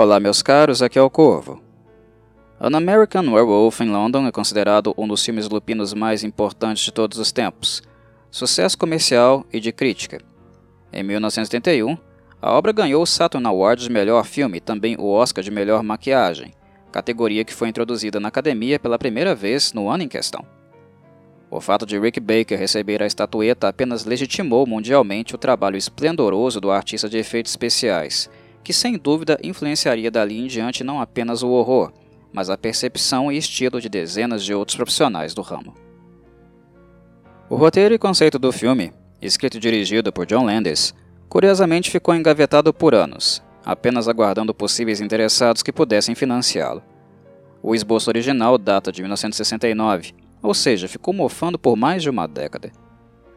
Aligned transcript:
Olá, 0.00 0.20
meus 0.20 0.42
caros, 0.42 0.80
aqui 0.80 0.96
é 0.96 1.02
o 1.02 1.10
Corvo. 1.10 1.60
An 2.60 2.76
American 2.76 3.32
Werewolf 3.32 3.80
in 3.80 3.90
London 3.90 4.28
é 4.28 4.30
considerado 4.30 4.94
um 4.96 5.08
dos 5.08 5.24
filmes 5.24 5.48
lupinos 5.48 5.92
mais 5.92 6.22
importantes 6.22 6.84
de 6.84 6.92
todos 6.92 7.18
os 7.18 7.32
tempos, 7.32 7.82
sucesso 8.30 8.78
comercial 8.78 9.44
e 9.52 9.58
de 9.58 9.72
crítica. 9.72 10.20
Em 10.92 11.02
1971, 11.02 11.98
a 12.40 12.52
obra 12.52 12.70
ganhou 12.70 13.02
o 13.02 13.06
Saturn 13.06 13.44
Award 13.44 13.82
de 13.82 13.90
melhor 13.90 14.24
filme 14.24 14.58
e 14.58 14.60
também 14.60 14.94
o 14.96 15.10
Oscar 15.10 15.42
de 15.42 15.50
melhor 15.50 15.82
maquiagem, 15.82 16.54
categoria 16.92 17.44
que 17.44 17.52
foi 17.52 17.68
introduzida 17.68 18.20
na 18.20 18.28
academia 18.28 18.78
pela 18.78 19.00
primeira 19.00 19.34
vez 19.34 19.72
no 19.72 19.90
ano 19.90 20.04
em 20.04 20.08
questão. 20.08 20.46
O 21.50 21.60
fato 21.60 21.84
de 21.84 21.98
Rick 21.98 22.20
Baker 22.20 22.56
receber 22.56 23.02
a 23.02 23.06
estatueta 23.06 23.66
apenas 23.66 24.04
legitimou 24.04 24.64
mundialmente 24.64 25.34
o 25.34 25.38
trabalho 25.38 25.76
esplendoroso 25.76 26.60
do 26.60 26.70
artista 26.70 27.08
de 27.08 27.18
efeitos 27.18 27.50
especiais 27.50 28.30
que 28.68 28.72
sem 28.74 28.98
dúvida 28.98 29.38
influenciaria 29.42 30.10
dali 30.10 30.38
em 30.38 30.46
diante 30.46 30.84
não 30.84 31.00
apenas 31.00 31.42
o 31.42 31.48
horror, 31.48 31.90
mas 32.30 32.50
a 32.50 32.58
percepção 32.58 33.32
e 33.32 33.38
estilo 33.38 33.80
de 33.80 33.88
dezenas 33.88 34.44
de 34.44 34.52
outros 34.52 34.76
profissionais 34.76 35.32
do 35.32 35.40
ramo. 35.40 35.72
O 37.48 37.56
roteiro 37.56 37.94
e 37.94 37.98
conceito 37.98 38.38
do 38.38 38.52
filme, 38.52 38.92
escrito 39.22 39.56
e 39.56 39.60
dirigido 39.60 40.12
por 40.12 40.26
John 40.26 40.44
Landis, 40.44 40.94
curiosamente 41.30 41.90
ficou 41.90 42.14
engavetado 42.14 42.74
por 42.74 42.94
anos, 42.94 43.42
apenas 43.64 44.06
aguardando 44.06 44.52
possíveis 44.52 45.00
interessados 45.00 45.62
que 45.62 45.72
pudessem 45.72 46.14
financiá-lo. 46.14 46.82
O 47.62 47.74
esboço 47.74 48.10
original 48.10 48.58
data 48.58 48.92
de 48.92 49.00
1969, 49.00 50.12
ou 50.42 50.52
seja, 50.52 50.86
ficou 50.86 51.14
mofando 51.14 51.58
por 51.58 51.74
mais 51.74 52.02
de 52.02 52.10
uma 52.10 52.28
década. 52.28 52.70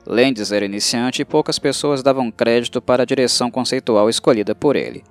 Landis 0.06 0.52
era 0.52 0.66
iniciante 0.66 1.22
e 1.22 1.26
poucas 1.26 1.58
pessoas 1.58 2.04
davam 2.04 2.30
crédito 2.30 2.82
para 2.82 3.04
a 3.04 3.06
direção 3.06 3.50
conceitual 3.50 4.10
escolhida 4.10 4.54
por 4.54 4.76
ele. 4.76 5.02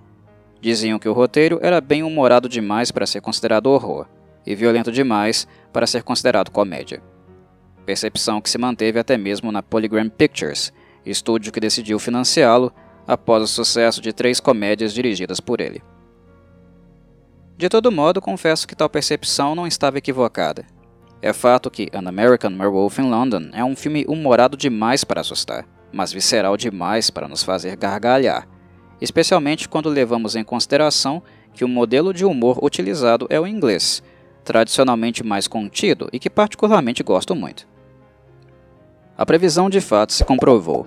Diziam 0.60 0.98
que 0.98 1.08
o 1.08 1.12
roteiro 1.12 1.58
era 1.62 1.80
bem 1.80 2.02
humorado 2.02 2.48
demais 2.48 2.90
para 2.90 3.06
ser 3.06 3.20
considerado 3.20 3.66
horror 3.66 4.06
e 4.46 4.54
violento 4.54 4.92
demais 4.92 5.46
para 5.72 5.86
ser 5.86 6.02
considerado 6.02 6.50
comédia. 6.50 7.02
Percepção 7.86 8.40
que 8.40 8.50
se 8.50 8.58
manteve 8.58 8.98
até 8.98 9.16
mesmo 9.16 9.50
na 9.50 9.62
Polygram 9.62 10.08
Pictures, 10.08 10.72
estúdio 11.04 11.52
que 11.52 11.60
decidiu 11.60 11.98
financiá-lo 11.98 12.72
após 13.06 13.42
o 13.42 13.46
sucesso 13.46 14.02
de 14.02 14.12
três 14.12 14.38
comédias 14.38 14.92
dirigidas 14.92 15.40
por 15.40 15.60
ele. 15.60 15.82
De 17.56 17.68
todo 17.68 17.92
modo, 17.92 18.20
confesso 18.20 18.68
que 18.68 18.76
tal 18.76 18.88
percepção 18.88 19.54
não 19.54 19.66
estava 19.66 19.98
equivocada. 19.98 20.66
É 21.22 21.32
fato 21.32 21.70
que 21.70 21.88
An 21.92 22.08
American 22.08 22.52
Werewolf 22.52 22.98
in 22.98 23.10
London 23.10 23.50
é 23.52 23.64
um 23.64 23.76
filme 23.76 24.04
humorado 24.08 24.56
demais 24.56 25.04
para 25.04 25.20
assustar, 25.20 25.66
mas 25.92 26.12
visceral 26.12 26.56
demais 26.56 27.10
para 27.10 27.28
nos 27.28 27.42
fazer 27.42 27.76
gargalhar 27.76 28.46
especialmente 29.00 29.68
quando 29.68 29.88
levamos 29.88 30.36
em 30.36 30.44
consideração 30.44 31.22
que 31.52 31.64
o 31.64 31.68
modelo 31.68 32.12
de 32.12 32.24
humor 32.24 32.58
utilizado 32.62 33.26
é 33.30 33.40
o 33.40 33.46
inglês, 33.46 34.02
tradicionalmente 34.44 35.24
mais 35.24 35.48
contido 35.48 36.08
e 36.12 36.18
que 36.18 36.30
particularmente 36.30 37.02
gosto 37.02 37.34
muito. 37.34 37.66
A 39.16 39.26
previsão 39.26 39.68
de 39.68 39.80
fato 39.80 40.12
se 40.12 40.24
comprovou. 40.24 40.84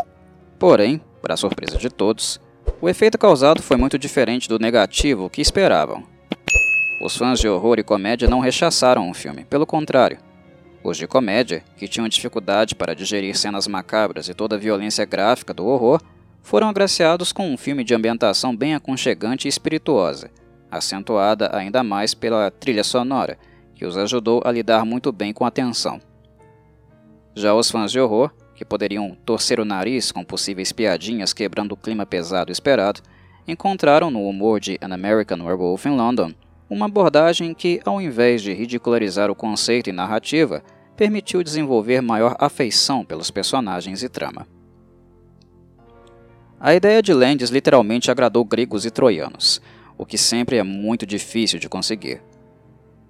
Porém, 0.57 1.01
para 1.21 1.37
surpresa 1.37 1.77
de 1.77 1.89
todos, 1.89 2.39
o 2.81 2.89
efeito 2.89 3.17
causado 3.17 3.61
foi 3.61 3.77
muito 3.77 3.97
diferente 3.97 4.49
do 4.49 4.59
negativo 4.59 5.29
que 5.29 5.41
esperavam. 5.41 6.03
Os 7.01 7.17
fãs 7.17 7.39
de 7.39 7.47
horror 7.47 7.79
e 7.79 7.83
comédia 7.83 8.27
não 8.27 8.39
rechaçaram 8.39 9.09
o 9.09 9.13
filme, 9.13 9.43
pelo 9.45 9.65
contrário. 9.65 10.17
Os 10.83 10.97
de 10.97 11.07
comédia, 11.07 11.63
que 11.77 11.87
tinham 11.87 12.07
dificuldade 12.07 12.75
para 12.75 12.95
digerir 12.95 13.37
cenas 13.37 13.67
macabras 13.67 14.27
e 14.27 14.33
toda 14.33 14.55
a 14.55 14.59
violência 14.59 15.05
gráfica 15.05 15.53
do 15.53 15.65
horror, 15.65 16.01
foram 16.43 16.67
agraciados 16.67 17.31
com 17.31 17.51
um 17.51 17.57
filme 17.57 17.83
de 17.83 17.95
ambientação 17.95 18.55
bem 18.55 18.75
aconchegante 18.75 19.47
e 19.47 19.49
espirituosa, 19.49 20.29
acentuada 20.69 21.49
ainda 21.55 21.81
mais 21.83 22.13
pela 22.13 22.51
trilha 22.51 22.83
sonora, 22.83 23.39
que 23.73 23.85
os 23.85 23.97
ajudou 23.97 24.41
a 24.45 24.51
lidar 24.51 24.85
muito 24.85 25.11
bem 25.11 25.33
com 25.33 25.45
a 25.45 25.51
tensão. 25.51 25.99
Já 27.33 27.55
os 27.55 27.71
fãs 27.71 27.91
de 27.91 27.99
horror, 27.99 28.29
que 28.53 28.65
poderiam 28.65 29.17
torcer 29.25 29.59
o 29.59 29.65
nariz 29.65 30.11
com 30.11 30.23
possíveis 30.23 30.71
piadinhas 30.71 31.33
quebrando 31.33 31.71
o 31.71 31.77
clima 31.77 32.05
pesado 32.05 32.51
esperado, 32.51 33.01
encontraram 33.47 34.11
no 34.11 34.27
humor 34.27 34.59
de 34.59 34.77
An 34.81 34.93
American 34.93 35.41
Werewolf 35.41 35.85
in 35.87 35.95
London 35.95 36.33
uma 36.69 36.85
abordagem 36.85 37.53
que, 37.53 37.79
ao 37.85 38.01
invés 38.01 38.41
de 38.41 38.53
ridicularizar 38.53 39.31
o 39.31 39.35
conceito 39.35 39.89
e 39.89 39.93
narrativa, 39.93 40.63
permitiu 40.95 41.41
desenvolver 41.41 42.01
maior 42.01 42.35
afeição 42.37 43.03
pelos 43.03 43.31
personagens 43.31 44.03
e 44.03 44.09
trama. 44.09 44.47
A 46.65 46.73
ideia 46.73 47.01
de 47.01 47.13
Landis 47.13 47.49
literalmente 47.49 48.09
agradou 48.09 48.45
gregos 48.45 48.85
e 48.85 48.89
troianos, 48.89 49.61
o 49.97 50.05
que 50.05 50.17
sempre 50.17 50.55
é 50.55 50.63
muito 50.63 51.05
difícil 51.05 51.59
de 51.59 51.67
conseguir. 51.67 52.21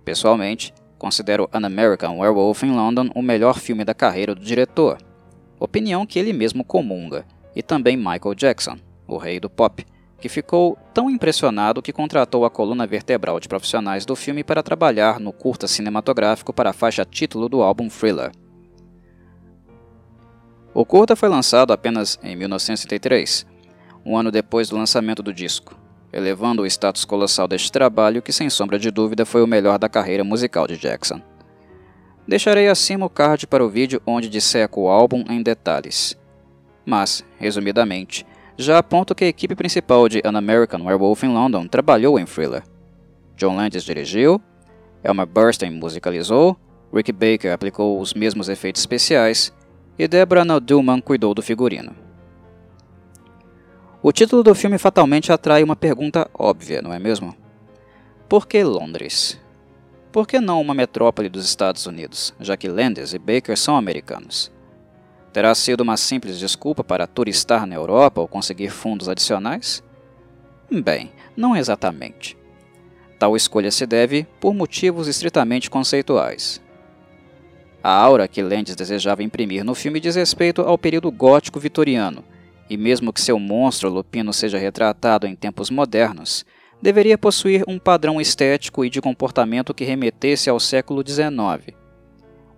Pessoalmente, 0.04 0.74
considero 0.98 1.48
An 1.54 1.64
American 1.64 2.18
Werewolf 2.18 2.64
in 2.64 2.72
London 2.72 3.12
o 3.14 3.22
melhor 3.22 3.60
filme 3.60 3.86
da 3.86 3.94
carreira 3.94 4.34
do 4.34 4.44
diretor, 4.44 4.98
opinião 5.60 6.04
que 6.04 6.18
ele 6.18 6.34
mesmo 6.34 6.64
comunga, 6.64 7.28
e 7.56 7.62
também 7.62 7.96
Michael 7.96 8.34
Jackson, 8.34 8.76
o 9.08 9.18
rei 9.18 9.40
do 9.40 9.52
pop, 9.52 9.86
que 10.20 10.28
ficou 10.28 10.76
tão 10.92 11.08
impressionado 11.08 11.80
que 11.80 11.94
contratou 11.94 12.46
a 12.46 12.50
coluna 12.50 12.88
vertebral 12.88 13.40
de 13.40 13.48
profissionais 13.48 14.04
do 14.04 14.16
filme 14.16 14.44
para 14.44 14.64
trabalhar 14.64 15.20
no 15.20 15.32
curta 15.32 15.68
cinematográfico 15.68 16.52
para 16.52 16.72
a 16.72 16.74
faixa 16.74 17.06
título 17.06 17.48
do 17.48 17.62
álbum 17.62 17.88
Thriller. 17.88 18.32
O 20.76 20.84
curta 20.84 21.16
foi 21.16 21.30
lançado 21.30 21.72
apenas 21.72 22.18
em 22.24 22.36
1973, 22.36 23.46
um 24.04 24.18
ano 24.18 24.32
depois 24.32 24.70
do 24.70 24.76
lançamento 24.76 25.22
do 25.22 25.32
disco, 25.32 25.78
elevando 26.12 26.64
o 26.64 26.66
status 26.66 27.06
colossal 27.06 27.48
deste 27.48 27.72
trabalho 27.72 28.24
que, 28.24 28.34
sem 28.34 28.50
sombra 28.50 28.80
de 28.80 28.90
dúvida, 28.90 29.24
foi 29.24 29.44
o 29.44 29.48
melhor 29.48 29.78
da 29.78 29.88
carreira 29.88 30.24
musical 30.24 30.66
de 30.66 30.76
Jackson. 30.76 31.22
Deixarei 32.28 32.68
acima 32.70 33.06
o 33.06 33.10
card 33.10 33.46
para 33.46 33.64
o 33.64 33.70
vídeo 33.70 34.02
onde 34.04 34.28
disseco 34.28 34.82
o 34.82 34.88
álbum 34.88 35.24
em 35.30 35.44
detalhes. 35.44 36.18
Mas, 36.84 37.24
resumidamente, 37.38 38.26
já 38.58 38.80
aponto 38.80 39.14
que 39.14 39.26
a 39.26 39.28
equipe 39.28 39.56
principal 39.56 40.10
de 40.10 40.24
An 40.26 40.36
American 40.36 40.86
Werewolf 40.86 41.22
in 41.22 41.34
London 41.34 41.68
trabalhou 41.68 42.18
em 42.18 42.26
Thriller. 42.26 42.64
John 43.38 43.58
Landis 43.58 43.84
dirigiu, 43.84 44.42
Elmer 45.04 45.28
Burstyn 45.28 45.72
musicalizou, 45.72 46.58
Rick 46.92 47.12
Baker 47.12 47.52
aplicou 47.52 48.00
os 48.00 48.16
mesmos 48.16 48.50
efeitos 48.50 48.82
especiais 48.82 49.54
e 49.98 50.08
Deborah 50.08 50.46
Naldulman 50.46 51.02
cuidou 51.02 51.34
do 51.34 51.42
figurino. 51.42 51.96
O 54.02 54.12
título 54.12 54.44
do 54.44 54.54
filme 54.54 54.78
fatalmente 54.78 55.32
atrai 55.32 55.64
uma 55.64 55.76
pergunta 55.76 56.30
óbvia, 56.34 56.82
não 56.82 56.94
é 56.94 57.00
mesmo? 57.00 57.36
Por 58.28 58.48
que 58.48 58.64
Londres? 58.64 59.40
Por 60.12 60.28
que 60.28 60.40
não 60.40 60.62
uma 60.62 60.74
metrópole 60.74 61.30
dos 61.30 61.46
Estados 61.46 61.86
Unidos, 61.86 62.34
já 62.40 62.58
que 62.58 62.68
Landis 62.68 63.14
e 63.14 63.20
Baker 63.20 63.58
são 63.58 63.76
americanos? 63.76 64.52
Terá 65.32 65.56
sido 65.56 65.82
uma 65.82 65.98
simples 65.98 66.38
desculpa 66.38 66.84
para 66.84 67.08
turistar 67.08 67.66
na 67.66 67.76
Europa 67.76 68.22
ou 68.22 68.28
conseguir 68.28 68.70
fundos 68.70 69.10
adicionais? 69.10 69.84
Bem, 70.72 71.12
não 71.36 71.56
exatamente. 71.56 72.38
Tal 73.18 73.36
escolha 73.36 73.72
se 73.72 73.86
deve 73.86 74.28
por 74.40 74.54
motivos 74.54 75.08
estritamente 75.08 75.70
conceituais. 75.70 76.63
A 77.84 77.92
aura 77.92 78.30
que 78.30 78.42
Landis 78.42 78.78
desejava 78.78 79.24
imprimir 79.24 79.66
no 79.66 79.76
filme 79.76 80.00
diz 80.00 80.16
respeito 80.16 80.62
ao 80.62 80.78
período 80.78 81.12
gótico 81.12 81.60
vitoriano, 81.60 82.24
e 82.70 82.78
mesmo 82.78 83.12
que 83.12 83.20
seu 83.20 83.38
monstro 83.38 83.90
lupino 83.90 84.32
seja 84.32 84.58
retratado 84.58 85.28
em 85.28 85.36
tempos 85.36 85.70
modernos, 85.70 86.46
deveria 86.82 87.18
possuir 87.18 87.66
um 87.68 87.78
padrão 87.78 88.22
estético 88.22 88.86
e 88.86 88.90
de 88.90 89.02
comportamento 89.02 89.74
que 89.74 89.84
remetesse 89.84 90.50
ao 90.50 90.62
século 90.62 91.04
XIX. 91.06 91.76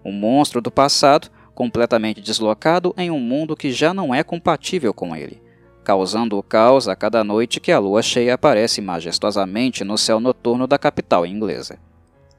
Um 0.05 0.11
monstro 0.11 0.61
do 0.61 0.69
passado, 0.69 1.29
completamente 1.55 2.21
deslocado 2.21 2.93
em 2.95 3.09
um 3.09 3.19
mundo 3.19 3.55
que 3.55 3.71
já 3.71 3.95
não 3.95 4.13
é 4.13 4.23
compatível 4.23 4.93
com 4.93 5.15
ele, 5.15 5.41
causando 5.83 6.37
o 6.37 6.43
caos 6.43 6.87
a 6.87 6.95
cada 6.95 7.23
noite 7.23 7.59
que 7.59 7.71
a 7.71 7.79
lua 7.79 8.03
cheia 8.03 8.35
aparece 8.35 8.79
majestosamente 8.79 9.83
no 9.83 9.97
céu 9.97 10.19
noturno 10.19 10.67
da 10.67 10.77
capital 10.77 11.25
inglesa. 11.25 11.79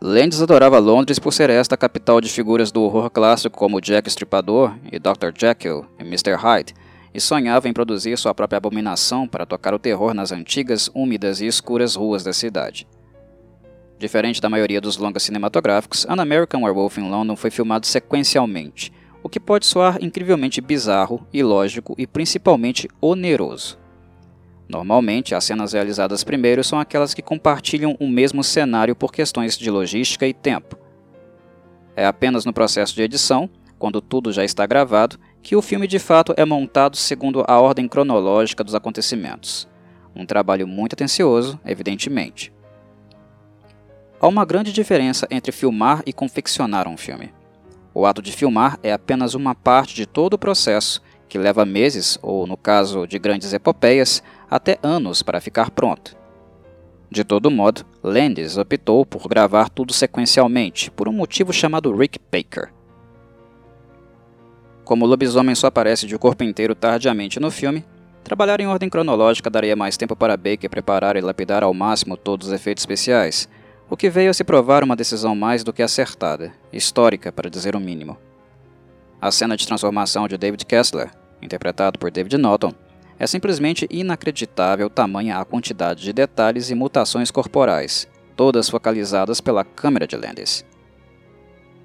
Landis 0.00 0.43
adorava 0.43 0.78
Londres 0.78 1.19
por 1.19 1.32
ser 1.32 1.48
esta 1.48 1.76
capital 1.76 2.20
de 2.20 2.28
figuras 2.28 2.70
do 2.70 2.82
horror 2.82 3.08
clássico 3.10 3.58
como 3.58 3.81
Jack 3.81 4.08
Stripador 4.10 4.76
e 4.93 4.98
Dr. 4.98 5.32
Jekyll 5.34 5.87
e 5.98 6.02
Mr. 6.02 6.34
Hyde, 6.34 6.75
e 7.14 7.20
sonhava 7.20 7.66
em 7.66 7.72
produzir 7.72 8.16
sua 8.19 8.34
própria 8.34 8.58
abominação 8.58 9.26
para 9.26 9.46
tocar 9.46 9.72
o 9.72 9.78
terror 9.78 10.12
nas 10.12 10.32
antigas, 10.32 10.90
úmidas 10.94 11.40
e 11.40 11.46
escuras 11.46 11.94
ruas 11.94 12.22
da 12.22 12.34
cidade. 12.34 12.87
Diferente 13.98 14.38
da 14.38 14.50
maioria 14.50 14.82
dos 14.82 14.98
longas 14.98 15.22
cinematográficos, 15.22 16.04
An 16.06 16.20
American 16.20 16.62
Werewolf 16.62 16.99
in 16.99 17.08
London 17.08 17.34
foi 17.34 17.50
filmado 17.50 17.87
sequencialmente, 17.87 18.92
o 19.22 19.31
que 19.31 19.40
pode 19.40 19.64
soar 19.64 19.96
incrivelmente 20.04 20.60
bizarro, 20.60 21.26
ilógico 21.32 21.94
e 21.96 22.06
principalmente 22.06 22.87
oneroso. 23.00 23.78
Normalmente, 24.68 25.34
as 25.34 25.44
cenas 25.44 25.72
realizadas 25.72 26.24
primeiro 26.24 26.64
são 26.64 26.80
aquelas 26.80 27.14
que 27.14 27.22
compartilham 27.22 27.96
o 28.00 28.08
mesmo 28.08 28.42
cenário 28.42 28.96
por 28.96 29.12
questões 29.12 29.56
de 29.56 29.70
logística 29.70 30.26
e 30.26 30.34
tempo. 30.34 30.76
É 31.94 32.04
apenas 32.04 32.44
no 32.44 32.52
processo 32.52 32.94
de 32.94 33.02
edição, 33.02 33.48
quando 33.78 34.00
tudo 34.00 34.32
já 34.32 34.44
está 34.44 34.66
gravado, 34.66 35.18
que 35.42 35.54
o 35.54 35.62
filme 35.62 35.86
de 35.86 35.98
fato 35.98 36.34
é 36.36 36.44
montado 36.44 36.96
segundo 36.96 37.44
a 37.46 37.60
ordem 37.60 37.86
cronológica 37.86 38.64
dos 38.64 38.74
acontecimentos. 38.74 39.68
Um 40.14 40.26
trabalho 40.26 40.66
muito 40.66 40.94
atencioso, 40.94 41.60
evidentemente. 41.64 42.52
Há 44.18 44.26
uma 44.26 44.44
grande 44.44 44.72
diferença 44.72 45.26
entre 45.30 45.52
filmar 45.52 46.02
e 46.06 46.12
confeccionar 46.12 46.88
um 46.88 46.96
filme. 46.96 47.32
O 47.94 48.04
ato 48.04 48.20
de 48.20 48.32
filmar 48.32 48.78
é 48.82 48.92
apenas 48.92 49.34
uma 49.34 49.54
parte 49.54 49.94
de 49.94 50.06
todo 50.06 50.34
o 50.34 50.38
processo, 50.38 51.00
que 51.28 51.38
leva 51.38 51.64
meses, 51.64 52.18
ou 52.22 52.46
no 52.46 52.56
caso 52.56 53.06
de 53.06 53.18
grandes 53.18 53.52
epopeias, 53.52 54.22
até 54.50 54.78
anos 54.82 55.22
para 55.22 55.40
ficar 55.40 55.70
pronto. 55.70 56.16
De 57.10 57.22
todo 57.22 57.50
modo, 57.50 57.84
Landis 58.02 58.56
optou 58.56 59.06
por 59.06 59.28
gravar 59.28 59.69
tudo 59.69 59.93
sequencialmente, 59.93 60.90
por 60.90 61.08
um 61.08 61.12
motivo 61.12 61.52
chamado 61.52 61.94
Rick 61.96 62.19
Baker. 62.31 62.72
Como 64.84 65.04
o 65.04 65.08
lobisomem 65.08 65.54
só 65.54 65.69
aparece 65.69 66.06
de 66.06 66.19
corpo 66.19 66.44
inteiro 66.44 66.75
tardiamente 66.75 67.40
no 67.40 67.50
filme, 67.50 67.84
trabalhar 68.22 68.60
em 68.60 68.66
ordem 68.66 68.88
cronológica 68.88 69.50
daria 69.50 69.76
mais 69.76 69.96
tempo 69.96 70.16
para 70.16 70.37
Baker 70.37 70.69
preparar 70.69 71.16
e 71.16 71.20
lapidar 71.20 71.62
ao 71.62 71.72
máximo 71.72 72.16
todos 72.16 72.49
os 72.49 72.52
efeitos 72.52 72.82
especiais, 72.82 73.49
o 73.88 73.96
que 73.96 74.10
veio 74.10 74.31
a 74.31 74.34
se 74.34 74.42
provar 74.42 74.82
uma 74.82 74.96
decisão 74.96 75.34
mais 75.37 75.62
do 75.62 75.72
que 75.72 75.82
acertada, 75.82 76.52
histórica 76.72 77.31
para 77.31 77.49
dizer 77.49 77.76
o 77.76 77.81
mínimo. 77.81 78.19
A 79.20 79.31
cena 79.31 79.56
de 79.56 79.66
transformação 79.66 80.26
de 80.26 80.37
David 80.37 80.66
Kessler, 80.66 81.10
interpretado 81.40 81.99
por 81.99 82.10
David 82.10 82.37
Norton, 82.37 82.75
é 83.18 83.26
simplesmente 83.26 83.86
inacreditável 83.90 84.90
tamanha 84.90 85.38
a 85.38 85.44
quantidade 85.44 86.02
de 86.02 86.12
detalhes 86.12 86.70
e 86.70 86.74
mutações 86.74 87.30
corporais, 87.30 88.06
todas 88.36 88.68
focalizadas 88.68 89.40
pela 89.40 89.64
câmera 89.64 90.06
de 90.06 90.16
Landis. 90.16 90.64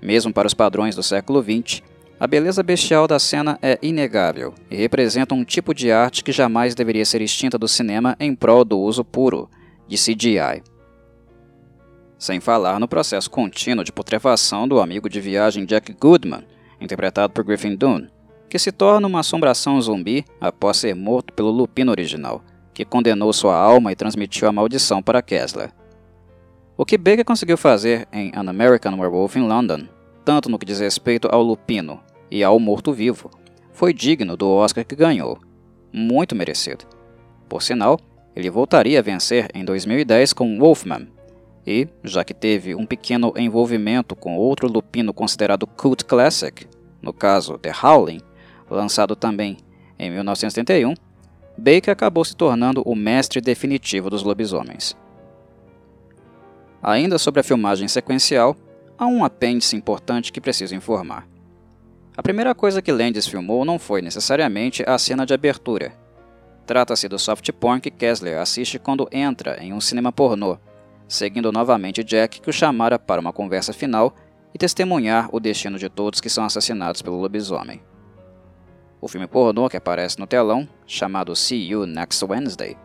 Mesmo 0.02 0.34
para 0.34 0.48
os 0.48 0.54
padrões 0.54 0.96
do 0.96 1.04
século 1.04 1.42
XX, 1.42 1.82
a 2.20 2.28
beleza 2.28 2.62
bestial 2.62 3.08
da 3.08 3.18
cena 3.18 3.58
é 3.62 3.80
inegável 3.82 4.54
e 4.70 4.76
representa 4.76 5.34
um 5.34 5.44
tipo 5.44 5.74
de 5.74 5.92
arte 5.92 6.24
que 6.24 6.32
jamais 6.32 6.76
deveria 6.76 7.06
ser 7.06 7.22
extinta 7.22 7.58
do 7.58 7.68
cinema 7.68 8.16
em 8.20 8.36
prol 8.36 8.64
do 8.64 8.80
uso 8.80 9.04
puro 9.04 9.50
de 9.88 9.96
CGI. 9.96 10.62
Sem 12.20 12.40
falar 12.40 12.80
no 12.80 12.88
processo 12.88 13.30
contínuo 13.30 13.84
de 13.84 13.92
putrefação 13.92 14.68
do 14.68 14.80
amigo 14.80 15.10
de 15.10 15.20
viagem 15.20 15.66
Jack 15.66 15.94
Goodman, 15.94 16.44
interpretado 16.80 17.34
por 17.34 17.44
Griffin 17.44 17.76
Dunne, 17.76 18.10
que 18.52 18.60
se 18.60 18.70
torna 18.70 19.08
uma 19.08 19.22
assombração 19.22 19.82
zumbi 19.82 20.26
após 20.42 20.76
ser 20.76 20.94
morto 20.94 21.32
pelo 21.32 21.50
Lupino 21.50 21.90
original, 21.90 22.44
que 22.74 22.84
condenou 22.84 23.32
sua 23.32 23.56
alma 23.56 23.94
e 23.94 23.96
transmitiu 23.96 24.46
a 24.46 24.52
maldição 24.52 25.02
para 25.02 25.22
Kessler. 25.22 25.72
O 26.76 26.84
que 26.84 26.98
Baker 26.98 27.24
conseguiu 27.24 27.58
fazer 27.58 28.10
em 28.12 28.30
An 28.36 28.50
American 28.50 29.00
Werewolf 29.00 29.38
in 29.38 29.48
London, 29.48 29.88
tanto 30.26 30.50
no 30.50 30.60
que 30.60 30.66
diz 30.66 30.82
respeito 30.82 31.30
ao 31.32 31.42
Lupino 31.42 32.02
e 32.30 32.44
ao 32.44 32.60
morto-vivo, 32.60 33.32
foi 33.72 33.94
digno 33.94 34.36
do 34.36 34.50
Oscar 34.50 34.84
que 34.84 34.98
ganhou, 34.98 35.40
muito 35.94 36.36
merecido. 36.36 36.84
Por 37.48 37.64
sinal, 37.64 37.98
ele 38.36 38.50
voltaria 38.50 39.00
a 39.00 39.02
vencer 39.02 39.48
em 39.54 39.64
2010 39.64 40.34
com 40.34 40.60
Wolfman, 40.60 41.08
e, 41.66 41.88
já 42.04 42.22
que 42.22 42.34
teve 42.34 42.76
um 42.76 42.86
pequeno 42.86 43.32
envolvimento 43.38 44.14
com 44.14 44.36
outro 44.36 44.68
lupino 44.68 45.14
considerado 45.14 45.66
cult 45.66 46.04
classic, 46.04 46.68
no 47.02 47.14
caso 47.14 47.58
The 47.58 47.72
Howling, 47.82 48.20
lançado 48.76 49.16
também 49.16 49.58
em 50.00 50.10
1971, 50.10 50.96
Baker 51.58 51.92
acabou 51.92 52.26
se 52.26 52.36
tornando 52.36 52.82
o 52.84 52.96
mestre 52.96 53.40
definitivo 53.40 54.10
dos 54.10 54.24
lobisomens. 54.24 54.98
Ainda 56.82 57.20
sobre 57.20 57.42
a 57.42 57.44
filmagem 57.44 57.88
sequencial, 57.88 58.56
há 58.98 59.06
um 59.06 59.24
apêndice 59.24 59.76
importante 59.76 60.32
que 60.32 60.42
preciso 60.42 60.74
informar. 60.74 61.28
A 62.18 62.24
primeira 62.24 62.56
coisa 62.56 62.82
que 62.82 62.92
Landis 62.92 63.28
filmou 63.28 63.64
não 63.64 63.78
foi 63.78 64.02
necessariamente 64.02 64.84
a 64.88 64.98
cena 64.98 65.26
de 65.26 65.34
abertura. 65.34 65.94
Trata-se 66.66 67.08
do 67.08 67.20
soft 67.20 67.52
porn 67.52 67.80
que 67.80 67.92
Kessler 67.92 68.40
assiste 68.40 68.80
quando 68.80 69.08
entra 69.12 69.64
em 69.64 69.72
um 69.74 69.80
cinema 69.80 70.12
pornô, 70.12 70.58
seguindo 71.08 71.52
novamente 71.52 72.04
Jack 72.04 72.42
que 72.42 72.50
o 72.50 72.54
chamara 72.54 72.98
para 72.98 73.22
uma 73.22 73.34
conversa 73.34 73.72
final 73.74 74.16
e 74.54 74.58
testemunhar 74.58 75.30
o 75.32 75.40
destino 75.40 75.78
de 75.78 75.90
todos 75.90 76.20
que 76.20 76.30
são 76.30 76.44
assassinados 76.44 77.02
pelo 77.02 77.20
lobisomem. 77.20 77.82
O 79.02 79.08
filme 79.08 79.26
pornô 79.26 79.68
que 79.68 79.76
aparece 79.76 80.20
no 80.20 80.28
telão, 80.28 80.70
chamado 80.86 81.36
See 81.36 81.70
You 81.70 81.88
Next 81.88 82.24
Wednesday, 82.24 82.78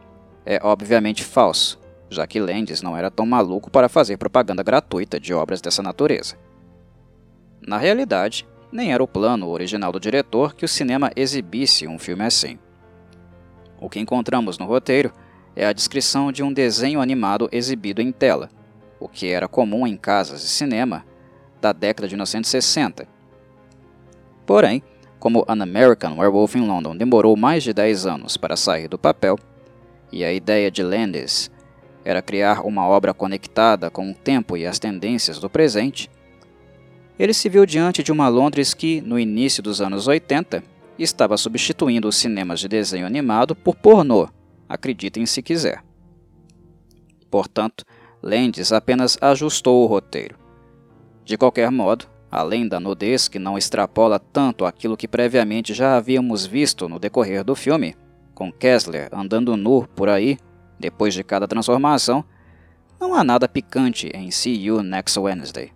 é 0.47 0.59
obviamente 0.63 1.23
falso, 1.23 1.79
já 2.09 2.27
que 2.27 2.41
Landis 2.41 2.81
não 2.81 2.97
era 2.97 3.11
tão 3.11 3.27
maluco 3.27 3.71
para 3.71 3.87
fazer 3.87 4.17
propaganda 4.17 4.63
gratuita 4.63 5.21
de 5.21 5.35
obras 5.35 5.61
dessa 5.61 5.83
natureza. 5.83 6.39
Na 7.61 7.77
realidade, 7.77 8.49
nem 8.73 8.95
era 8.95 9.03
o 9.03 9.09
plano 9.09 9.49
original 9.49 9.93
do 9.93 10.01
diretor 10.01 10.55
que 10.55 10.65
o 10.65 10.69
cinema 10.69 11.13
exibisse 11.15 11.87
um 11.87 11.99
filme 11.99 12.25
assim. 12.25 12.59
O 13.79 13.91
que 13.91 14.01
encontramos 14.01 14.57
no 14.57 14.65
roteiro 14.65 15.13
é 15.55 15.67
a 15.67 15.73
descrição 15.73 16.33
de 16.33 16.43
um 16.43 16.53
desenho 16.53 17.01
animado 17.01 17.47
exibido 17.53 18.01
em 18.01 18.11
tela, 18.11 18.49
o 18.99 19.07
que 19.07 19.29
era 19.29 19.47
comum 19.47 19.87
em 19.87 19.99
casas 19.99 20.41
de 20.41 20.49
cinema 20.49 21.05
da 21.61 21.73
década 21.73 22.09
de 22.09 22.15
1960. 22.15 23.07
Porém, 24.47 24.83
como 25.27 25.45
An 25.49 25.61
American 25.61 26.19
Werewolf 26.19 26.55
in 26.55 26.69
London 26.69 26.97
demorou 26.97 27.37
mais 27.37 27.65
de 27.65 27.73
10 27.73 28.07
anos 28.07 28.37
para 28.37 28.55
sair 28.55 28.87
do 28.87 28.97
papel, 28.97 29.37
e 30.13 30.25
a 30.25 30.33
ideia 30.33 30.71
de 30.71 30.85
Landis 30.85 31.51
era 32.05 32.23
criar 32.23 32.65
uma 32.65 32.87
obra 32.87 33.13
conectada 33.13 33.91
com 33.91 34.09
o 34.09 34.15
tempo 34.15 34.57
e 34.57 34.65
as 34.65 34.79
tendências 34.79 35.41
do 35.41 35.51
presente, 35.51 36.09
ele 37.19 37.35
se 37.35 37.49
viu 37.49 37.67
diante 37.67 38.05
de 38.05 38.13
uma 38.13 38.29
Londres 38.29 38.73
que, 38.73 39.01
no 39.01 39.19
início 39.19 39.61
dos 39.61 39.81
anos 39.81 40.07
80, 40.07 40.63
estava 40.97 41.37
substituindo 41.37 42.07
os 42.07 42.15
cinemas 42.15 42.61
de 42.61 42.69
desenho 42.69 43.05
animado 43.05 43.57
por 43.57 43.75
pornô 43.75 44.29
acreditem 44.69 45.27
se 45.27 45.43
quiser. 45.43 45.83
Portanto, 47.29 47.85
Landis 48.23 48.71
apenas 48.71 49.19
ajustou 49.21 49.83
o 49.83 49.87
roteiro. 49.87 50.39
De 51.25 51.37
qualquer 51.37 51.73
modo, 51.73 52.07
além 52.37 52.69
da 52.69 52.79
nudez 52.79 53.29
que 53.29 53.39
não 53.39 53.57
extrapola 53.57 54.19
tanto 54.19 54.67
aquilo 54.67 54.95
que 54.95 55.09
previamente 55.09 55.73
já 55.73 55.97
havíamos 55.97 56.45
visto 56.45 56.87
no 56.87 56.99
decorrer 56.99 57.43
do 57.43 57.55
filme, 57.55 57.97
com 58.35 58.53
Kessler 58.53 59.09
andando 59.11 59.57
nu 59.57 59.89
por 59.97 60.11
aí, 60.11 60.37
depois 60.79 61.15
de 61.15 61.25
cada 61.25 61.49
transformação, 61.49 62.23
não 63.01 63.15
há 63.15 63.25
nada 63.25 63.49
picante 63.49 64.11
em 64.13 64.31
See 64.31 64.55
You 64.67 64.83
Next 64.83 65.19
Wednesday. 65.19 65.73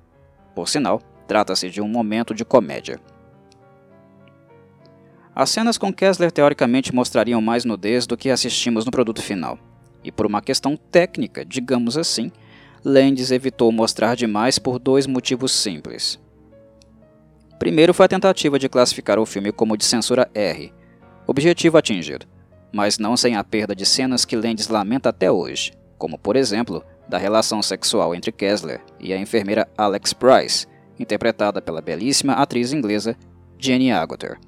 Por 0.55 0.69
sinal, 0.69 1.01
trata-se 1.27 1.71
de 1.71 1.81
um 1.81 1.89
momento 1.89 2.35
de 2.35 2.45
comédia. 2.45 3.01
As 5.35 5.49
cenas 5.49 5.79
com 5.79 5.91
Kessler 5.91 6.31
teoricamente 6.31 6.95
mostrariam 6.95 7.41
mais 7.41 7.65
nudez 7.65 8.07
do 8.07 8.19
que 8.19 8.29
assistimos 8.29 8.85
no 8.85 8.91
produto 8.91 9.23
final. 9.23 9.59
E 10.05 10.13
por 10.13 10.27
uma 10.27 10.43
questão 10.43 10.77
técnica, 10.77 11.43
digamos 11.43 11.97
assim, 11.97 12.31
Landis 12.85 13.31
evitou 13.31 13.73
mostrar 13.73 14.15
demais 14.15 14.59
por 14.59 14.79
dois 14.79 15.07
motivos 15.07 15.53
simples. 15.53 16.21
Primeiro 17.61 17.93
foi 17.93 18.07
a 18.07 18.09
tentativa 18.09 18.59
de 18.59 18.71
classificar 18.71 19.19
o 19.19 19.27
filme 19.27 19.53
como 19.53 19.77
de 19.77 19.85
censura 19.85 20.31
R, 20.33 20.73
objetivo 21.27 21.77
atingido, 21.77 22.25
mas 22.73 22.99
não 22.99 23.19
sem 23.19 23.37
a 23.37 23.45
perda 23.45 23.77
de 23.77 23.85
cenas 23.85 24.25
que 24.25 24.35
Landis 24.35 24.69
lamenta 24.69 25.11
até 25.11 25.31
hoje, 25.31 25.75
como 25.99 26.19
por 26.19 26.37
exemplo, 26.37 26.83
da 27.07 27.19
relação 27.19 27.61
sexual 27.61 28.15
entre 28.15 28.33
Kessler 28.33 28.81
e 28.99 29.13
a 29.13 29.19
enfermeira 29.19 29.69
Alex 29.77 30.15
Price, 30.15 30.67
interpretada 30.99 31.61
pela 31.61 31.83
belíssima 31.83 32.33
atriz 32.33 32.73
inglesa 32.73 33.15
Jenny 33.59 33.93
Agutter. 33.93 34.39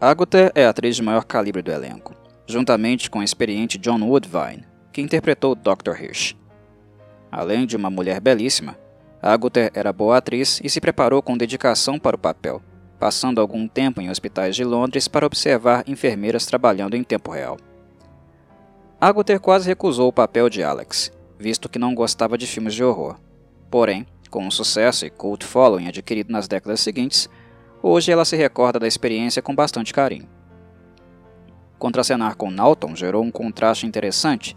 Agutter 0.00 0.52
é 0.54 0.64
a 0.64 0.70
atriz 0.70 0.94
de 0.94 1.02
maior 1.02 1.24
calibre 1.24 1.60
do 1.60 1.72
elenco, 1.72 2.14
juntamente 2.46 3.10
com 3.10 3.18
o 3.18 3.24
experiente 3.24 3.78
John 3.78 4.00
Woodvine, 4.04 4.64
que 4.92 5.02
interpretou 5.02 5.56
Dr. 5.56 6.00
Hirsch. 6.00 6.36
Além 7.32 7.66
de 7.66 7.76
uma 7.76 7.90
mulher 7.90 8.20
belíssima, 8.20 8.78
Agutter 9.22 9.70
era 9.74 9.92
boa 9.92 10.16
atriz 10.16 10.60
e 10.62 10.70
se 10.70 10.80
preparou 10.80 11.22
com 11.22 11.36
dedicação 11.36 11.98
para 11.98 12.16
o 12.16 12.18
papel, 12.18 12.62
passando 12.98 13.40
algum 13.40 13.66
tempo 13.66 14.00
em 14.00 14.10
hospitais 14.10 14.54
de 14.54 14.64
Londres 14.64 15.08
para 15.08 15.26
observar 15.26 15.84
enfermeiras 15.86 16.46
trabalhando 16.46 16.94
em 16.94 17.02
tempo 17.02 17.30
real. 17.30 17.56
Agutter 19.00 19.40
quase 19.40 19.68
recusou 19.68 20.08
o 20.08 20.12
papel 20.12 20.48
de 20.48 20.62
Alex, 20.62 21.10
visto 21.38 21.68
que 21.68 21.78
não 21.78 21.94
gostava 21.94 22.38
de 22.38 22.46
filmes 22.46 22.74
de 22.74 22.84
horror. 22.84 23.16
Porém, 23.70 24.06
com 24.30 24.46
o 24.46 24.52
sucesso 24.52 25.06
e 25.06 25.10
cult 25.10 25.44
following 25.44 25.88
adquirido 25.88 26.32
nas 26.32 26.48
décadas 26.48 26.80
seguintes, 26.80 27.28
Hoje 27.82 28.10
ela 28.10 28.24
se 28.24 28.36
recorda 28.36 28.80
da 28.80 28.88
experiência 28.88 29.40
com 29.40 29.54
bastante 29.54 29.92
carinho. 29.94 30.28
Contracenar 31.78 32.36
com 32.36 32.50
Naughton 32.50 32.96
gerou 32.96 33.22
um 33.22 33.30
contraste 33.30 33.86
interessante, 33.86 34.54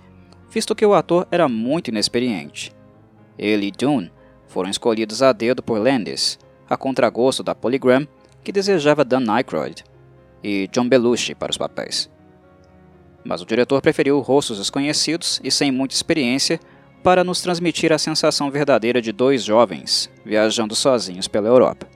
visto 0.50 0.74
que 0.74 0.86
o 0.86 0.96
ator 0.96 1.28
era 1.30 1.48
muito 1.48 1.90
inexperiente. 1.90 2.72
Ele 3.38 3.68
e 3.68 3.72
Dune 3.72 4.12
foram 4.52 4.70
escolhidos 4.70 5.24
a 5.24 5.32
dedo 5.32 5.64
por 5.64 5.80
Landis, 5.80 6.38
a 6.70 6.76
contragosto 6.76 7.42
da 7.42 7.56
Polygram, 7.56 8.06
que 8.44 8.52
desejava 8.52 9.06
Dan 9.06 9.32
Aykroyd, 9.32 9.84
e 10.44 10.68
John 10.68 10.90
Belushi 10.90 11.34
para 11.34 11.52
os 11.52 11.58
papéis. 11.58 12.10
Mas 13.24 13.42
o 13.42 13.46
diretor 13.46 13.82
preferiu 13.82 14.20
rostos 14.20 14.58
desconhecidos 14.58 15.40
e 15.44 15.50
sem 15.50 15.72
muita 15.72 15.96
experiência 15.96 16.60
para 17.02 17.24
nos 17.24 17.42
transmitir 17.42 17.94
a 17.94 17.98
sensação 17.98 18.52
verdadeira 18.52 19.02
de 19.02 19.12
dois 19.12 19.44
jovens 19.44 20.10
viajando 20.26 20.76
sozinhos 20.76 21.28
pela 21.28 21.48
Europa. 21.48 21.88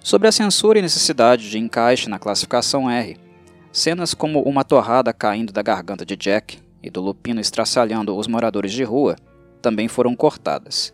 Sobre 0.00 0.26
a 0.28 0.32
censura 0.32 0.78
e 0.78 0.82
necessidade 0.82 1.48
de 1.48 1.58
encaixe 1.58 2.08
na 2.08 2.18
classificação 2.18 2.90
R, 2.90 3.16
Cenas 3.72 4.14
como 4.14 4.40
uma 4.42 4.64
torrada 4.64 5.12
caindo 5.12 5.52
da 5.52 5.60
garganta 5.60 6.04
de 6.04 6.16
Jack 6.16 6.58
e 6.82 6.88
do 6.90 7.00
lupino 7.00 7.40
estraçalhando 7.40 8.16
os 8.16 8.26
moradores 8.26 8.72
de 8.72 8.84
rua 8.84 9.16
também 9.64 9.88
foram 9.88 10.14
cortadas. 10.14 10.92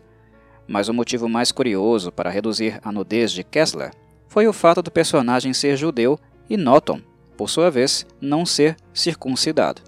Mas 0.65 0.87
o 0.87 0.93
motivo 0.93 1.27
mais 1.27 1.51
curioso 1.51 2.09
para 2.09 2.29
reduzir 2.29 2.79
a 2.81 2.89
nudez 2.89 3.33
de 3.33 3.43
Kessler 3.43 3.91
foi 4.29 4.47
o 4.47 4.53
fato 4.53 4.81
do 4.81 4.89
personagem 4.89 5.53
ser 5.53 5.75
judeu 5.75 6.17
e 6.49 6.55
Norton, 6.55 7.01
por 7.35 7.49
sua 7.49 7.69
vez, 7.69 8.07
não 8.21 8.45
ser 8.45 8.77
circuncidado. 8.93 9.81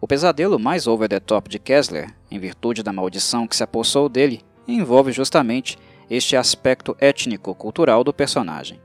O 0.00 0.08
pesadelo 0.08 0.58
mais 0.58 0.88
over 0.88 1.08
the 1.08 1.20
top 1.20 1.48
de 1.48 1.60
Kessler, 1.60 2.12
em 2.28 2.38
virtude 2.40 2.82
da 2.82 2.92
maldição 2.92 3.46
que 3.46 3.54
se 3.54 3.62
apossou 3.62 4.08
dele, 4.08 4.42
envolve 4.66 5.12
justamente 5.12 5.78
este 6.10 6.36
aspecto 6.36 6.96
étnico-cultural 6.98 8.02
do 8.02 8.12
personagem. 8.12 8.80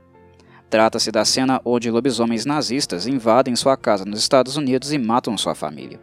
Trata-se 0.70 1.10
da 1.10 1.24
cena 1.24 1.60
onde 1.64 1.90
lobisomens 1.90 2.46
nazistas 2.46 3.08
invadem 3.08 3.56
sua 3.56 3.76
casa 3.76 4.04
nos 4.04 4.20
Estados 4.20 4.56
Unidos 4.56 4.92
e 4.92 4.98
matam 4.98 5.36
sua 5.36 5.56
família. 5.56 5.98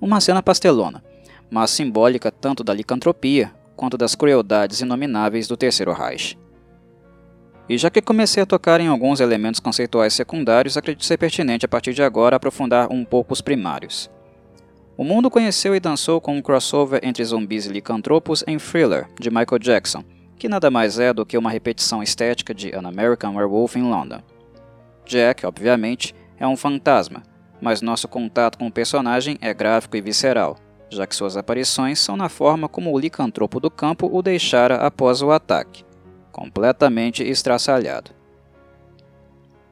Uma 0.00 0.20
cena 0.20 0.42
pastelona, 0.42 1.02
mas 1.50 1.70
simbólica 1.70 2.30
tanto 2.30 2.64
da 2.64 2.74
licantropia 2.74 3.52
quanto 3.76 3.96
das 3.96 4.14
crueldades 4.14 4.80
inomináveis 4.80 5.46
do 5.46 5.56
Terceiro 5.56 5.92
Reich. 5.92 6.38
E 7.68 7.78
já 7.78 7.88
que 7.88 8.02
comecei 8.02 8.42
a 8.42 8.46
tocar 8.46 8.80
em 8.80 8.88
alguns 8.88 9.20
elementos 9.20 9.60
conceituais 9.60 10.12
secundários, 10.12 10.76
acredito 10.76 11.04
ser 11.04 11.16
pertinente 11.16 11.64
a 11.64 11.68
partir 11.68 11.94
de 11.94 12.02
agora 12.02 12.36
aprofundar 12.36 12.92
um 12.92 13.04
pouco 13.04 13.32
os 13.32 13.40
primários. 13.40 14.10
O 14.96 15.02
mundo 15.02 15.30
conheceu 15.30 15.74
e 15.74 15.80
dançou 15.80 16.20
com 16.20 16.36
um 16.36 16.42
crossover 16.42 17.00
entre 17.02 17.24
zumbis 17.24 17.66
e 17.66 17.70
licantropos 17.70 18.44
em 18.46 18.58
Thriller, 18.58 19.08
de 19.18 19.30
Michael 19.30 19.58
Jackson, 19.58 20.04
que 20.36 20.48
nada 20.48 20.70
mais 20.70 20.98
é 20.98 21.12
do 21.12 21.24
que 21.24 21.38
uma 21.38 21.50
repetição 21.50 22.02
estética 22.02 22.54
de 22.54 22.74
An 22.74 22.86
American 22.86 23.34
Werewolf 23.34 23.76
in 23.76 23.90
London. 23.90 24.20
Jack, 25.06 25.44
obviamente, 25.46 26.14
é 26.38 26.46
um 26.46 26.56
fantasma, 26.56 27.22
mas 27.64 27.80
nosso 27.80 28.06
contato 28.06 28.58
com 28.58 28.66
o 28.66 28.70
personagem 28.70 29.38
é 29.40 29.54
gráfico 29.54 29.96
e 29.96 30.02
visceral, 30.02 30.58
já 30.90 31.06
que 31.06 31.16
suas 31.16 31.34
aparições 31.34 31.98
são 31.98 32.14
na 32.14 32.28
forma 32.28 32.68
como 32.68 32.92
o 32.92 32.98
licantropo 32.98 33.58
do 33.58 33.70
campo 33.70 34.06
o 34.12 34.20
deixara 34.20 34.76
após 34.76 35.22
o 35.22 35.30
ataque 35.30 35.82
completamente 36.30 37.22
estraçalhado. 37.22 38.10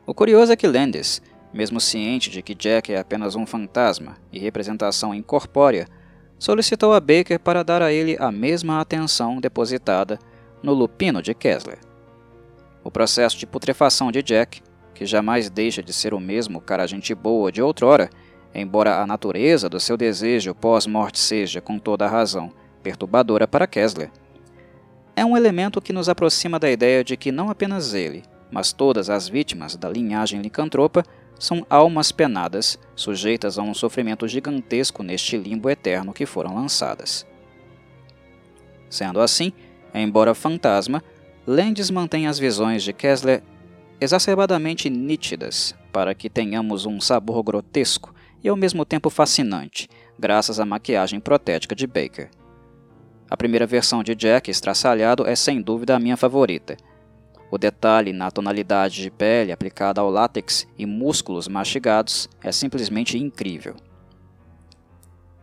O 0.07 0.15
curioso 0.15 0.53
é 0.53 0.57
que 0.57 0.67
Landis, 0.67 1.21
mesmo 1.53 1.81
ciente 1.81 2.31
de 2.31 2.41
que 2.41 2.55
Jack 2.55 2.95
é 2.95 2.99
apenas 2.99 3.35
um 3.35 3.45
fantasma 3.45 4.17
e 4.33 4.39
representação 4.39 5.15
incorpórea, 5.15 5.87
solicitou 6.39 6.95
a 6.95 7.01
Baker 7.01 7.39
para 7.39 7.63
dar 7.63 7.83
a 7.83 7.93
ele 7.93 8.17
a 8.19 8.33
mesma 8.33 8.81
atenção 8.81 9.39
depositada 9.39 10.19
no 10.63 10.73
lupino 10.73 11.21
de 11.21 11.35
Kessler. 11.35 11.79
O 12.83 12.91
processo 12.91 13.37
de 13.37 13.47
putrefação 13.47 14.11
de 14.11 14.23
Jack, 14.23 14.63
que 15.03 15.07
jamais 15.07 15.51
deixa 15.51 15.83
de 15.83 15.93
ser 15.93 16.15
o 16.15 16.21
mesmo 16.21 16.61
cara 16.61 16.87
gente 16.87 17.13
boa 17.13 17.51
de 17.51 17.61
outrora, 17.61 18.09
embora 18.55 19.01
a 19.01 19.07
natureza 19.07 19.69
do 19.69 19.81
seu 19.81 19.97
desejo 19.97 20.55
pós-morte 20.55 21.19
seja, 21.19 21.61
com 21.61 21.77
toda 21.77 22.05
a 22.05 22.09
razão, 22.09 22.53
perturbadora 22.85 23.49
para 23.49 23.67
Kessler, 23.67 24.13
é 25.17 25.25
um 25.25 25.37
elemento 25.37 25.81
que 25.81 25.93
nos 25.93 26.09
aproxima 26.09 26.57
da 26.57 26.71
ideia 26.71 27.03
de 27.03 27.17
que 27.17 27.33
não 27.33 27.51
apenas 27.51 27.95
ele, 27.95 28.23
mas 28.49 28.73
todas 28.73 29.11
as 29.11 29.29
vítimas 29.29 29.75
da 29.75 29.89
linhagem 29.89 30.41
licantropa 30.41 31.03
são 31.37 31.67
almas 31.69 32.13
penadas, 32.13 32.79
sujeitas 32.95 33.59
a 33.59 33.63
um 33.63 33.75
sofrimento 33.75 34.29
gigantesco 34.29 35.03
neste 35.03 35.37
limbo 35.37 35.69
eterno 35.69 36.13
que 36.13 36.25
foram 36.25 36.55
lançadas. 36.55 37.27
Sendo 38.89 39.21
assim, 39.21 39.53
embora 39.93 40.33
fantasma, 40.33 41.03
Landis 41.45 41.91
mantém 41.91 42.29
as 42.29 42.39
visões 42.39 42.85
de 42.85 42.93
Kessler 42.93 43.43
exacerbadamente 44.03 44.91
nítidas 44.91 45.75
para 45.93 46.15
que 46.15 46.29
tenhamos 46.29 46.87
um 46.87 47.01
sabor 47.01 47.43
grotesco 47.43 48.13
e 48.43 48.49
ao 48.49 48.57
mesmo 48.57 48.85
tempo 48.85 49.09
fascinante, 49.09 49.89
graças 50.19 50.59
à 50.59 50.67
maquiagem 50.67 51.21
protética 51.21 51.75
de 51.75 51.87
Baker. 51.87 52.29
A 53.31 53.37
primeira 53.37 53.67
versão 53.67 54.03
de 54.03 54.15
Jack 54.15 54.51
estraçalhado 54.51 55.27
é 55.27 55.37
sem 55.37 55.63
dúvida 55.63 55.95
a 55.95 56.01
minha 56.01 56.17
favorita. 56.17 56.77
O 57.51 57.57
detalhe 57.57 58.13
na 58.13 58.31
tonalidade 58.31 59.03
de 59.03 59.11
pele 59.11 59.53
aplicada 59.53 60.01
ao 60.01 60.11
látex 60.11 60.67
e 60.77 60.85
músculos 60.85 61.47
mastigados 61.47 62.29
é 62.43 62.51
simplesmente 62.51 63.17
incrível. 63.17 63.77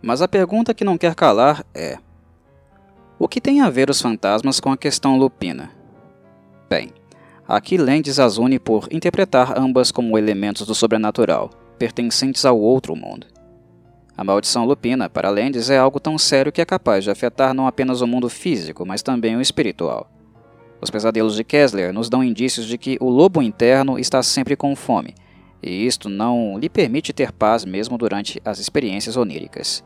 Mas 0.01 0.21
a 0.21 0.27
pergunta 0.27 0.73
que 0.73 0.83
não 0.83 0.97
quer 0.97 1.15
calar 1.15 1.65
é: 1.73 1.97
o 3.17 3.27
que 3.27 3.39
tem 3.39 3.61
a 3.61 3.69
ver 3.69 3.89
os 3.89 4.01
fantasmas 4.01 4.59
com 4.59 4.71
a 4.71 4.77
questão 4.77 5.17
lupina? 5.17 5.71
Bem, 6.69 6.93
aqui 7.49 7.79
Landis 7.79 8.19
as 8.19 8.37
une 8.37 8.59
por 8.59 8.87
interpretar 8.91 9.57
ambas 9.57 9.91
como 9.91 10.17
elementos 10.19 10.67
do 10.67 10.75
sobrenatural, 10.75 11.49
pertencentes 11.79 12.45
ao 12.45 12.59
outro 12.59 12.95
mundo. 12.95 13.25
A 14.15 14.23
maldição 14.23 14.65
lupina, 14.65 15.09
para 15.09 15.31
Landis, 15.31 15.71
é 15.71 15.77
algo 15.77 15.99
tão 15.99 16.15
sério 16.17 16.51
que 16.51 16.61
é 16.61 16.65
capaz 16.65 17.03
de 17.03 17.09
afetar 17.09 17.53
não 17.55 17.65
apenas 17.65 18.01
o 18.01 18.07
mundo 18.07 18.29
físico, 18.29 18.85
mas 18.85 19.01
também 19.01 19.35
o 19.35 19.41
espiritual. 19.41 20.11
Os 20.79 20.91
pesadelos 20.91 21.35
de 21.35 21.43
Kessler 21.43 21.91
nos 21.91 22.07
dão 22.07 22.23
indícios 22.23 22.67
de 22.67 22.77
que 22.77 22.97
o 23.01 23.09
lobo 23.09 23.41
interno 23.41 23.97
está 23.97 24.21
sempre 24.21 24.55
com 24.55 24.75
fome, 24.75 25.15
e 25.63 25.87
isto 25.87 26.07
não 26.07 26.59
lhe 26.59 26.69
permite 26.69 27.11
ter 27.13 27.31
paz 27.31 27.65
mesmo 27.65 27.97
durante 27.97 28.39
as 28.45 28.59
experiências 28.59 29.17
oníricas. 29.17 29.83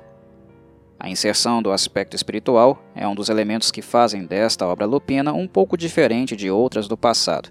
A 0.99 1.09
inserção 1.09 1.61
do 1.61 1.71
aspecto 1.71 2.15
espiritual 2.15 2.81
é 2.95 3.07
um 3.07 3.15
dos 3.15 3.29
elementos 3.29 3.71
que 3.71 3.81
fazem 3.81 4.25
desta 4.25 4.65
obra 4.65 4.85
lupina 4.85 5.33
um 5.33 5.47
pouco 5.47 5.77
diferente 5.77 6.35
de 6.35 6.49
outras 6.49 6.87
do 6.87 6.95
passado, 6.95 7.49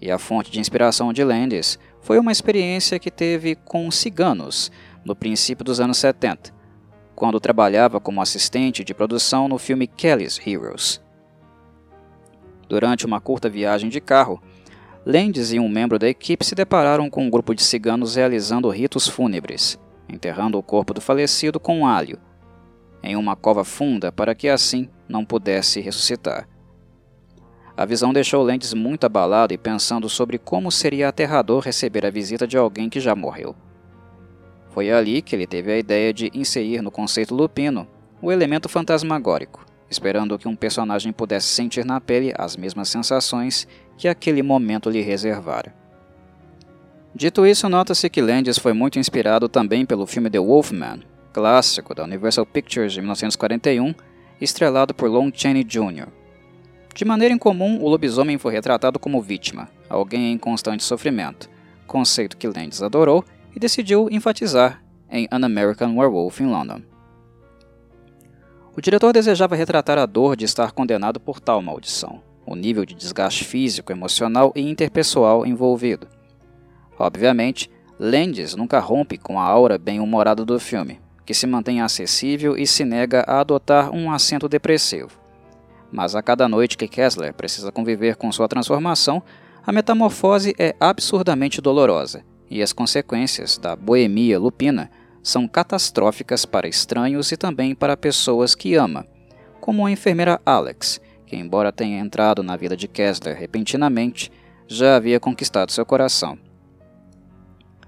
e 0.00 0.10
a 0.10 0.18
fonte 0.18 0.50
de 0.50 0.60
inspiração 0.60 1.12
de 1.12 1.24
Landis 1.24 1.78
foi 2.00 2.18
uma 2.18 2.32
experiência 2.32 2.98
que 2.98 3.10
teve 3.10 3.54
com 3.54 3.90
ciganos, 3.90 4.70
no 5.04 5.14
princípio 5.14 5.64
dos 5.64 5.80
anos 5.80 5.98
70, 5.98 6.54
quando 7.14 7.40
trabalhava 7.40 8.00
como 8.00 8.20
assistente 8.20 8.84
de 8.84 8.94
produção 8.94 9.48
no 9.48 9.58
filme 9.58 9.86
Kelly's 9.86 10.40
Heroes. 10.44 11.00
Durante 12.68 13.06
uma 13.06 13.20
curta 13.20 13.48
viagem 13.48 13.88
de 13.88 14.00
carro, 14.00 14.42
Landis 15.04 15.52
e 15.52 15.58
um 15.60 15.68
membro 15.68 15.98
da 15.98 16.08
equipe 16.08 16.44
se 16.44 16.54
depararam 16.54 17.08
com 17.08 17.24
um 17.24 17.30
grupo 17.30 17.54
de 17.54 17.62
ciganos 17.62 18.16
realizando 18.16 18.68
ritos 18.68 19.08
fúnebres, 19.08 19.78
enterrando 20.08 20.58
o 20.58 20.62
corpo 20.62 20.92
do 20.92 21.00
falecido 21.00 21.60
com 21.60 21.86
alho, 21.86 22.18
em 23.06 23.16
uma 23.16 23.36
cova 23.36 23.64
funda 23.64 24.10
para 24.10 24.34
que 24.34 24.48
assim 24.48 24.88
não 25.08 25.24
pudesse 25.24 25.80
ressuscitar. 25.80 26.48
A 27.76 27.84
visão 27.84 28.12
deixou 28.12 28.42
Landis 28.42 28.72
muito 28.72 29.04
abalado 29.04 29.52
e 29.52 29.58
pensando 29.58 30.08
sobre 30.08 30.38
como 30.38 30.72
seria 30.72 31.08
aterrador 31.08 31.62
receber 31.62 32.06
a 32.06 32.10
visita 32.10 32.46
de 32.46 32.56
alguém 32.56 32.88
que 32.88 32.98
já 32.98 33.14
morreu. 33.14 33.54
Foi 34.70 34.90
ali 34.90 35.22
que 35.22 35.36
ele 35.36 35.46
teve 35.46 35.72
a 35.72 35.78
ideia 35.78 36.12
de 36.12 36.30
inserir 36.34 36.82
no 36.82 36.90
conceito 36.90 37.34
lupino 37.34 37.86
o 38.20 38.32
elemento 38.32 38.68
fantasmagórico, 38.68 39.64
esperando 39.90 40.38
que 40.38 40.48
um 40.48 40.56
personagem 40.56 41.12
pudesse 41.12 41.48
sentir 41.48 41.84
na 41.84 42.00
pele 42.00 42.32
as 42.36 42.56
mesmas 42.56 42.88
sensações 42.88 43.68
que 43.96 44.08
aquele 44.08 44.42
momento 44.42 44.90
lhe 44.90 45.02
reservara. 45.02 45.74
Dito 47.14 47.46
isso, 47.46 47.68
nota-se 47.68 48.10
que 48.10 48.20
Landis 48.20 48.58
foi 48.58 48.72
muito 48.72 48.98
inspirado 48.98 49.48
também 49.48 49.86
pelo 49.86 50.06
filme 50.06 50.28
The 50.28 50.38
Wolfman, 50.38 51.00
clássico 51.36 51.94
da 51.94 52.02
Universal 52.02 52.46
Pictures 52.46 52.94
de 52.94 53.00
1941, 53.02 53.94
estrelado 54.40 54.94
por 54.94 55.10
Lon 55.10 55.30
Chaney 55.30 55.64
Jr. 55.64 56.08
De 56.94 57.04
maneira 57.04 57.34
incomum, 57.34 57.78
o 57.82 57.88
lobisomem 57.90 58.38
foi 58.38 58.54
retratado 58.54 58.98
como 58.98 59.20
vítima, 59.20 59.68
alguém 59.86 60.32
em 60.32 60.38
constante 60.38 60.82
sofrimento, 60.82 61.50
conceito 61.86 62.38
que 62.38 62.48
Landis 62.48 62.82
adorou 62.82 63.22
e 63.54 63.60
decidiu 63.60 64.08
enfatizar 64.10 64.82
em 65.10 65.28
An 65.30 65.44
American 65.44 65.94
Werewolf 65.98 66.40
in 66.40 66.46
London. 66.46 66.80
O 68.74 68.80
diretor 68.80 69.12
desejava 69.12 69.54
retratar 69.54 69.98
a 69.98 70.06
dor 70.06 70.36
de 70.36 70.46
estar 70.46 70.72
condenado 70.72 71.20
por 71.20 71.38
tal 71.38 71.60
maldição, 71.60 72.22
o 72.46 72.56
nível 72.56 72.86
de 72.86 72.94
desgaste 72.94 73.44
físico, 73.44 73.92
emocional 73.92 74.54
e 74.56 74.62
interpessoal 74.62 75.44
envolvido. 75.44 76.08
Obviamente, 76.98 77.70
Landis 78.00 78.54
nunca 78.54 78.80
rompe 78.80 79.18
com 79.18 79.38
a 79.38 79.44
aura 79.44 79.76
bem-humorada 79.76 80.42
do 80.42 80.58
filme, 80.58 80.98
que 81.26 81.34
se 81.34 81.46
mantém 81.46 81.82
acessível 81.82 82.56
e 82.56 82.66
se 82.66 82.84
nega 82.84 83.24
a 83.26 83.40
adotar 83.40 83.90
um 83.90 84.10
acento 84.10 84.48
depressivo. 84.48 85.10
Mas 85.90 86.14
a 86.14 86.22
cada 86.22 86.48
noite 86.48 86.78
que 86.78 86.88
Kessler 86.88 87.34
precisa 87.34 87.72
conviver 87.72 88.16
com 88.16 88.30
sua 88.30 88.48
transformação, 88.48 89.22
a 89.66 89.72
metamorfose 89.72 90.54
é 90.58 90.74
absurdamente 90.78 91.60
dolorosa 91.60 92.24
e 92.48 92.62
as 92.62 92.72
consequências 92.72 93.58
da 93.58 93.74
boemia 93.74 94.38
lupina 94.38 94.90
são 95.22 95.48
catastróficas 95.48 96.46
para 96.46 96.68
estranhos 96.68 97.32
e 97.32 97.36
também 97.36 97.74
para 97.74 97.96
pessoas 97.96 98.54
que 98.54 98.76
ama, 98.76 99.04
como 99.60 99.84
a 99.84 99.90
enfermeira 99.90 100.40
Alex, 100.46 101.00
que, 101.26 101.34
embora 101.34 101.72
tenha 101.72 101.98
entrado 101.98 102.44
na 102.44 102.56
vida 102.56 102.76
de 102.76 102.86
Kessler 102.86 103.36
repentinamente, 103.36 104.30
já 104.68 104.94
havia 104.94 105.18
conquistado 105.18 105.72
seu 105.72 105.84
coração. 105.84 106.38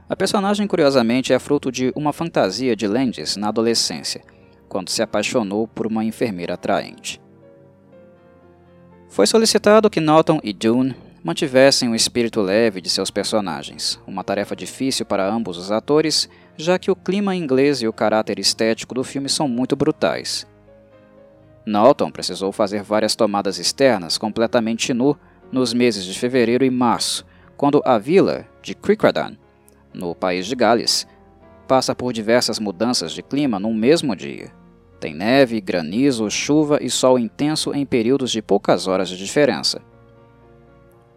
A 0.08 0.16
personagem, 0.16 0.66
curiosamente, 0.66 1.34
é 1.34 1.38
fruto 1.38 1.70
de 1.70 1.92
uma 1.94 2.14
fantasia 2.14 2.74
de 2.74 2.86
Landis 2.86 3.36
na 3.36 3.48
adolescência, 3.48 4.22
quando 4.66 4.88
se 4.88 5.02
apaixonou 5.02 5.68
por 5.68 5.86
uma 5.86 6.02
enfermeira 6.02 6.54
atraente. 6.54 7.20
Foi 9.08 9.26
solicitado 9.26 9.90
que 9.90 10.00
Norton 10.00 10.40
e 10.42 10.52
Dune 10.54 10.96
mantivessem 11.22 11.90
o 11.90 11.94
espírito 11.94 12.40
leve 12.40 12.80
de 12.80 12.88
seus 12.88 13.10
personagens, 13.10 14.00
uma 14.06 14.24
tarefa 14.24 14.56
difícil 14.56 15.04
para 15.04 15.28
ambos 15.28 15.58
os 15.58 15.70
atores, 15.70 16.26
já 16.56 16.78
que 16.78 16.90
o 16.90 16.96
clima 16.96 17.36
inglês 17.36 17.82
e 17.82 17.88
o 17.88 17.92
caráter 17.92 18.38
estético 18.38 18.94
do 18.94 19.04
filme 19.04 19.28
são 19.28 19.46
muito 19.46 19.76
brutais. 19.76 20.46
Norton 21.66 22.10
precisou 22.10 22.50
fazer 22.50 22.82
várias 22.82 23.14
tomadas 23.14 23.58
externas 23.58 24.16
completamente 24.16 24.94
nu 24.94 25.14
nos 25.52 25.74
meses 25.74 26.04
de 26.04 26.18
fevereiro 26.18 26.64
e 26.64 26.70
março, 26.70 27.26
quando 27.58 27.82
a 27.84 27.98
vila 27.98 28.46
de 28.62 28.74
Crickradon, 28.74 29.36
no 29.92 30.14
país 30.14 30.46
de 30.46 30.54
Gales, 30.54 31.06
passa 31.66 31.94
por 31.94 32.12
diversas 32.12 32.58
mudanças 32.58 33.12
de 33.12 33.22
clima 33.22 33.58
num 33.58 33.74
mesmo 33.74 34.16
dia. 34.16 34.50
Tem 34.98 35.14
neve, 35.14 35.60
granizo, 35.60 36.28
chuva 36.30 36.78
e 36.82 36.90
sol 36.90 37.18
intenso 37.18 37.72
em 37.72 37.86
períodos 37.86 38.30
de 38.30 38.42
poucas 38.42 38.86
horas 38.86 39.08
de 39.08 39.16
diferença. 39.16 39.80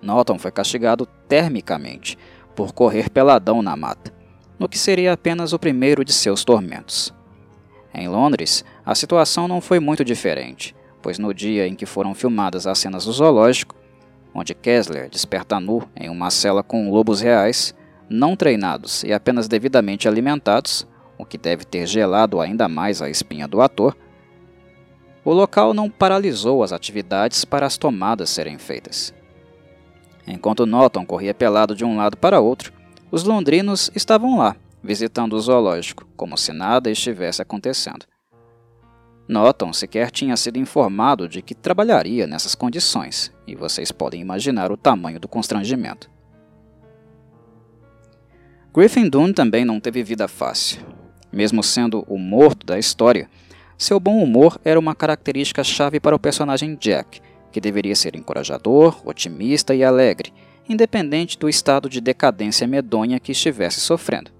Norton 0.02 0.38
foi 0.38 0.52
castigado 0.52 1.08
termicamente 1.28 2.18
por 2.56 2.74
correr 2.74 3.10
peladão 3.10 3.62
na 3.62 3.76
mata, 3.76 4.14
no 4.60 4.68
que 4.68 4.78
seria 4.78 5.14
apenas 5.14 5.54
o 5.54 5.60
primeiro 5.60 6.04
de 6.04 6.14
seus 6.14 6.44
tormentos. 6.44 7.14
Em 7.94 8.08
Londres, 8.08 8.64
a 8.86 8.96
situação 8.96 9.48
não 9.48 9.62
foi 9.62 9.80
muito 9.80 10.04
diferente, 10.04 10.76
pois 11.02 11.18
no 11.18 11.34
dia 11.34 11.68
em 11.68 11.76
que 11.76 11.86
foram 11.86 12.14
filmadas 12.14 12.68
as 12.68 12.78
cenas 12.80 13.06
do 13.06 13.12
zoológico, 13.12 13.76
onde 14.34 14.54
Kessler 14.54 15.10
desperta 15.10 15.60
nu 15.60 15.84
em 15.96 16.10
uma 16.10 16.30
cela 16.30 16.64
com 16.64 16.90
lobos 16.90 17.22
reais, 17.22 17.76
não 18.12 18.36
treinados 18.36 19.04
e 19.04 19.14
apenas 19.14 19.48
devidamente 19.48 20.08
alimentados, 20.08 20.86
o 21.18 21.26
que 21.26 21.38
deve 21.38 21.64
ter 21.64 21.88
gelado 21.88 22.42
ainda 22.42 22.68
mais 22.68 23.02
a 23.02 23.10
espinha 23.10 23.48
do 23.48 23.62
ator, 23.62 23.96
o 25.24 25.32
local 25.32 25.74
não 25.74 25.90
paralisou 25.90 26.64
as 26.64 26.74
atividades 26.74 27.46
para 27.46 27.66
as 27.66 27.78
tomadas 27.78 28.30
serem 28.30 28.58
feitas. 28.58 29.14
Enquanto 30.28 30.66
Norton 30.66 31.06
corria 31.06 31.34
pelado 31.34 31.76
de 31.76 31.86
um 31.86 31.96
lado 31.96 32.18
para 32.18 32.42
outro, 32.42 32.74
os 33.12 33.24
londrinos 33.24 33.90
estavam 33.96 34.38
lá, 34.38 34.56
visitando 34.84 35.34
o 35.34 35.40
zoológico, 35.40 36.06
como 36.18 36.38
se 36.38 36.52
nada 36.52 36.92
estivesse 36.92 37.42
acontecendo. 37.42 38.06
Norton 39.28 39.72
sequer 39.72 40.12
tinha 40.12 40.36
sido 40.36 40.58
informado 40.58 41.30
de 41.30 41.42
que 41.42 41.56
trabalharia 41.56 42.28
nessas 42.28 42.56
condições, 42.56 43.32
e 43.48 43.56
vocês 43.56 43.92
podem 43.92 44.20
imaginar 44.20 44.72
o 44.72 44.78
tamanho 44.78 45.20
do 45.20 45.28
constrangimento. 45.28 46.11
Griffin 48.74 49.10
Dunne 49.10 49.34
também 49.34 49.66
não 49.66 49.82
teve 49.82 50.02
vida 50.02 50.30
fácil. 50.30 50.80
Mesmo 51.30 51.62
sendo 51.62 52.06
o 52.08 52.18
morto 52.18 52.66
da 52.66 52.80
história, 52.80 53.30
seu 53.78 54.00
bom 54.00 54.24
humor 54.24 54.58
era 54.64 54.80
uma 54.80 54.96
característica 54.96 55.62
chave 55.62 56.00
para 56.00 56.16
o 56.16 56.20
personagem 56.20 56.76
Jack, 56.76 57.20
que 57.52 57.60
deveria 57.60 57.94
ser 57.96 58.16
encorajador, 58.16 59.02
otimista 59.06 59.76
e 59.76 59.84
alegre, 59.84 60.32
independente 60.70 61.38
do 61.38 61.50
estado 61.50 61.90
de 61.90 62.00
decadência 62.00 62.66
medonha 62.66 63.20
que 63.20 63.34
estivesse 63.34 63.82
sofrendo. 63.82 64.32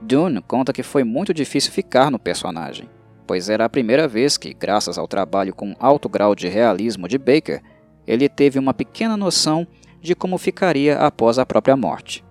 Dune 0.00 0.40
conta 0.40 0.72
que 0.72 0.82
foi 0.82 1.04
muito 1.04 1.34
difícil 1.34 1.72
ficar 1.72 2.10
no 2.10 2.18
personagem, 2.18 2.88
pois 3.26 3.50
era 3.50 3.66
a 3.66 3.68
primeira 3.68 4.08
vez 4.08 4.38
que, 4.38 4.54
graças 4.54 4.96
ao 4.96 5.06
trabalho 5.06 5.54
com 5.54 5.76
alto 5.78 6.08
grau 6.08 6.34
de 6.34 6.48
realismo 6.48 7.06
de 7.06 7.18
Baker, 7.18 7.60
ele 8.06 8.30
teve 8.30 8.58
uma 8.58 8.72
pequena 8.72 9.14
noção 9.14 9.66
de 10.00 10.14
como 10.14 10.38
ficaria 10.38 10.96
após 10.96 11.38
a 11.38 11.44
própria 11.44 11.76
morte. 11.76 12.24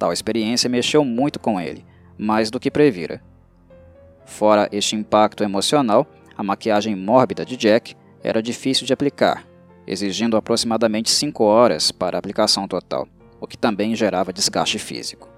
Tal 0.00 0.14
experiência 0.14 0.70
mexeu 0.70 1.04
muito 1.04 1.38
com 1.38 1.60
ele, 1.60 1.84
mais 2.16 2.50
do 2.50 2.58
que 2.58 2.70
previra. 2.70 3.22
Fora 4.24 4.66
este 4.72 4.96
impacto 4.96 5.44
emocional, 5.44 6.06
a 6.34 6.42
maquiagem 6.42 6.96
mórbida 6.96 7.44
de 7.44 7.54
Jack 7.54 7.94
era 8.24 8.42
difícil 8.42 8.86
de 8.86 8.94
aplicar, 8.94 9.46
exigindo 9.86 10.38
aproximadamente 10.38 11.10
5 11.10 11.44
horas 11.44 11.92
para 11.92 12.16
a 12.16 12.18
aplicação 12.18 12.66
total, 12.66 13.06
o 13.38 13.46
que 13.46 13.58
também 13.58 13.94
gerava 13.94 14.32
desgaste 14.32 14.78
físico. 14.78 15.28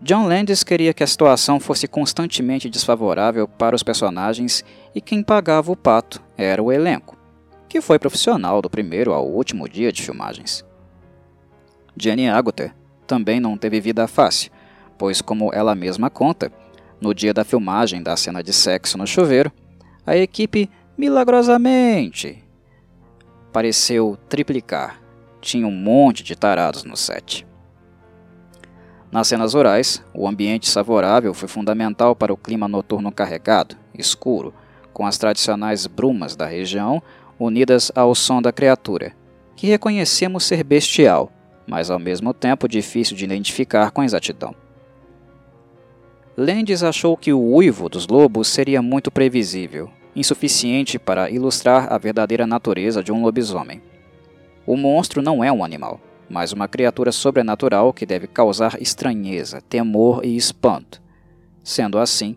John 0.00 0.26
Landis 0.26 0.64
queria 0.64 0.92
que 0.92 1.04
a 1.04 1.06
situação 1.06 1.60
fosse 1.60 1.86
constantemente 1.86 2.68
desfavorável 2.68 3.46
para 3.46 3.76
os 3.76 3.84
personagens 3.84 4.64
e 4.92 5.00
quem 5.00 5.22
pagava 5.22 5.70
o 5.70 5.76
pato 5.76 6.20
era 6.36 6.60
o 6.60 6.72
elenco, 6.72 7.16
que 7.68 7.80
foi 7.80 8.00
profissional 8.00 8.60
do 8.60 8.68
primeiro 8.68 9.12
ao 9.12 9.24
último 9.24 9.68
dia 9.68 9.92
de 9.92 10.02
filmagens. 10.02 10.64
Jenny 11.96 12.28
Agutter 12.28 12.74
também 13.06 13.40
não 13.40 13.56
teve 13.56 13.80
vida 13.80 14.06
fácil, 14.06 14.50
pois, 14.96 15.20
como 15.20 15.52
ela 15.52 15.74
mesma 15.74 16.08
conta, 16.08 16.52
no 17.00 17.14
dia 17.14 17.34
da 17.34 17.44
filmagem 17.44 18.02
da 18.02 18.16
cena 18.16 18.42
de 18.42 18.52
sexo 18.52 18.96
no 18.96 19.06
chuveiro, 19.06 19.52
a 20.06 20.16
equipe 20.16 20.70
milagrosamente 20.96 22.42
pareceu 23.52 24.16
triplicar. 24.28 25.00
Tinha 25.40 25.66
um 25.66 25.72
monte 25.72 26.22
de 26.22 26.36
tarados 26.36 26.84
no 26.84 26.96
set. 26.96 27.46
Nas 29.10 29.28
cenas 29.28 29.54
orais, 29.54 30.02
o 30.14 30.26
ambiente 30.26 30.70
favorável 30.70 31.34
foi 31.34 31.48
fundamental 31.48 32.16
para 32.16 32.32
o 32.32 32.36
clima 32.36 32.66
noturno 32.66 33.12
carregado, 33.12 33.76
escuro, 33.92 34.54
com 34.92 35.04
as 35.04 35.18
tradicionais 35.18 35.86
brumas 35.86 36.34
da 36.34 36.46
região 36.46 37.02
unidas 37.38 37.92
ao 37.94 38.14
som 38.14 38.40
da 38.40 38.52
criatura, 38.52 39.12
que 39.56 39.66
reconhecemos 39.66 40.44
ser 40.44 40.62
bestial, 40.62 41.30
mas 41.66 41.90
ao 41.90 41.98
mesmo 41.98 42.32
tempo 42.34 42.68
difícil 42.68 43.16
de 43.16 43.24
identificar 43.24 43.90
com 43.90 44.02
exatidão. 44.02 44.54
Landis 46.36 46.82
achou 46.82 47.16
que 47.16 47.32
o 47.32 47.40
uivo 47.40 47.88
dos 47.88 48.06
lobos 48.06 48.48
seria 48.48 48.80
muito 48.80 49.10
previsível, 49.10 49.90
insuficiente 50.16 50.98
para 50.98 51.30
ilustrar 51.30 51.92
a 51.92 51.98
verdadeira 51.98 52.46
natureza 52.46 53.02
de 53.02 53.12
um 53.12 53.22
lobisomem. 53.22 53.82
O 54.66 54.76
monstro 54.76 55.20
não 55.20 55.42
é 55.42 55.52
um 55.52 55.64
animal, 55.64 56.00
mas 56.28 56.52
uma 56.52 56.68
criatura 56.68 57.12
sobrenatural 57.12 57.92
que 57.92 58.06
deve 58.06 58.26
causar 58.26 58.80
estranheza, 58.80 59.60
temor 59.60 60.24
e 60.24 60.36
espanto. 60.36 61.02
Sendo 61.62 61.98
assim, 61.98 62.36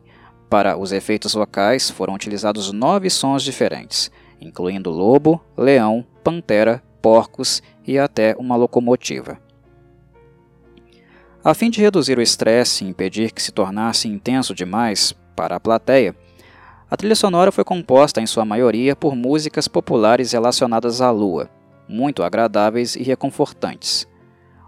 para 0.49 0.77
os 0.77 0.91
efeitos 0.91 1.33
vocais 1.33 1.89
foram 1.89 2.13
utilizados 2.13 2.71
nove 2.71 3.09
sons 3.09 3.43
diferentes, 3.43 4.11
incluindo 4.41 4.89
lobo, 4.89 5.41
leão, 5.57 6.05
pantera, 6.23 6.83
porcos 7.01 7.63
e 7.85 7.97
até 7.99 8.35
uma 8.37 8.55
locomotiva. 8.55 9.39
A 11.43 11.53
fim 11.53 11.69
de 11.69 11.79
reduzir 11.79 12.17
o 12.17 12.21
estresse 12.21 12.83
e 12.83 12.87
impedir 12.87 13.31
que 13.31 13.41
se 13.41 13.51
tornasse 13.51 14.07
intenso 14.07 14.55
demais 14.55 15.13
para 15.35 15.57
a 15.57 15.59
plateia, 15.59 16.15
a 16.89 16.97
trilha 16.97 17.15
sonora 17.15 17.51
foi 17.51 17.63
composta 17.63 18.21
em 18.21 18.25
sua 18.25 18.45
maioria 18.45 18.95
por 18.95 19.15
músicas 19.15 19.67
populares 19.67 20.31
relacionadas 20.31 21.01
à 21.01 21.11
lua, 21.11 21.49
muito 21.87 22.23
agradáveis 22.23 22.95
e 22.95 23.03
reconfortantes. 23.03 24.07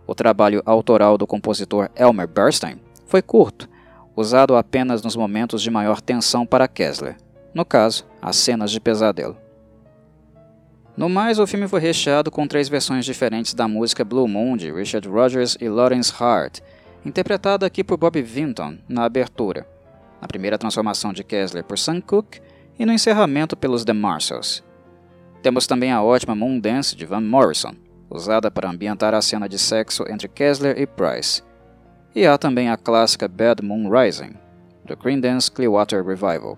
O 0.06 0.14
trabalho 0.14 0.62
autoral 0.66 1.18
do 1.18 1.28
compositor 1.28 1.90
Elmer 1.96 2.28
Bernstein 2.28 2.80
foi 3.06 3.22
curto, 3.22 3.68
usado 4.16 4.56
apenas 4.56 5.02
nos 5.02 5.16
momentos 5.16 5.62
de 5.62 5.72
maior 5.72 6.02
tensão 6.02 6.46
para 6.46 6.68
Kessler, 6.68 7.18
no 7.54 7.66
caso, 7.66 8.06
as 8.22 8.36
cenas 8.36 8.72
de 8.72 8.80
pesadelo. 8.80 9.38
No 10.98 11.08
mais, 11.08 11.38
o 11.38 11.46
filme 11.46 11.68
foi 11.68 11.80
recheado 11.80 12.32
com 12.32 12.48
três 12.48 12.68
versões 12.68 13.06
diferentes 13.06 13.54
da 13.54 13.68
música 13.68 14.04
Blue 14.04 14.28
Moon 14.28 14.58
de 14.58 14.72
Richard 14.72 15.08
Rodgers 15.08 15.56
e 15.62 15.70
Lawrence 15.70 16.12
Hart, 16.12 16.60
interpretada 17.06 17.68
aqui 17.68 17.84
por 17.84 17.98
Bob 17.98 18.20
Vinton 18.20 18.80
na 18.90 19.06
abertura, 19.06 19.68
na 20.20 20.28
primeira 20.28 20.58
transformação 20.58 21.14
de 21.14 21.24
Kessler 21.24 21.64
por 21.64 21.78
Sam 21.78 22.02
Cooke 22.02 22.42
e 22.80 22.86
no 22.86 22.92
encerramento 22.92 23.56
pelos 23.56 23.86
The 23.86 23.94
Marshalls. 23.94 24.64
Temos 25.44 25.68
também 25.68 25.92
a 25.92 26.02
ótima 26.02 26.36
Moon 26.36 26.60
Dance 26.60 26.96
de 26.96 27.06
Van 27.06 27.22
Morrison, 27.22 27.76
usada 28.10 28.50
para 28.50 28.68
ambientar 28.68 29.14
a 29.14 29.22
cena 29.22 29.48
de 29.48 29.60
sexo 29.60 30.04
entre 30.10 30.28
Kessler 30.28 30.82
e 30.82 30.88
Price. 30.88 31.44
E 32.16 32.26
há 32.26 32.40
também 32.40 32.72
a 32.72 32.78
clássica 32.78 33.28
Bad 33.28 33.64
Moon 33.64 33.88
Rising, 33.88 34.34
do 34.84 34.98
Creedence 34.98 35.52
Clearwater 35.52 36.04
Revival, 36.04 36.58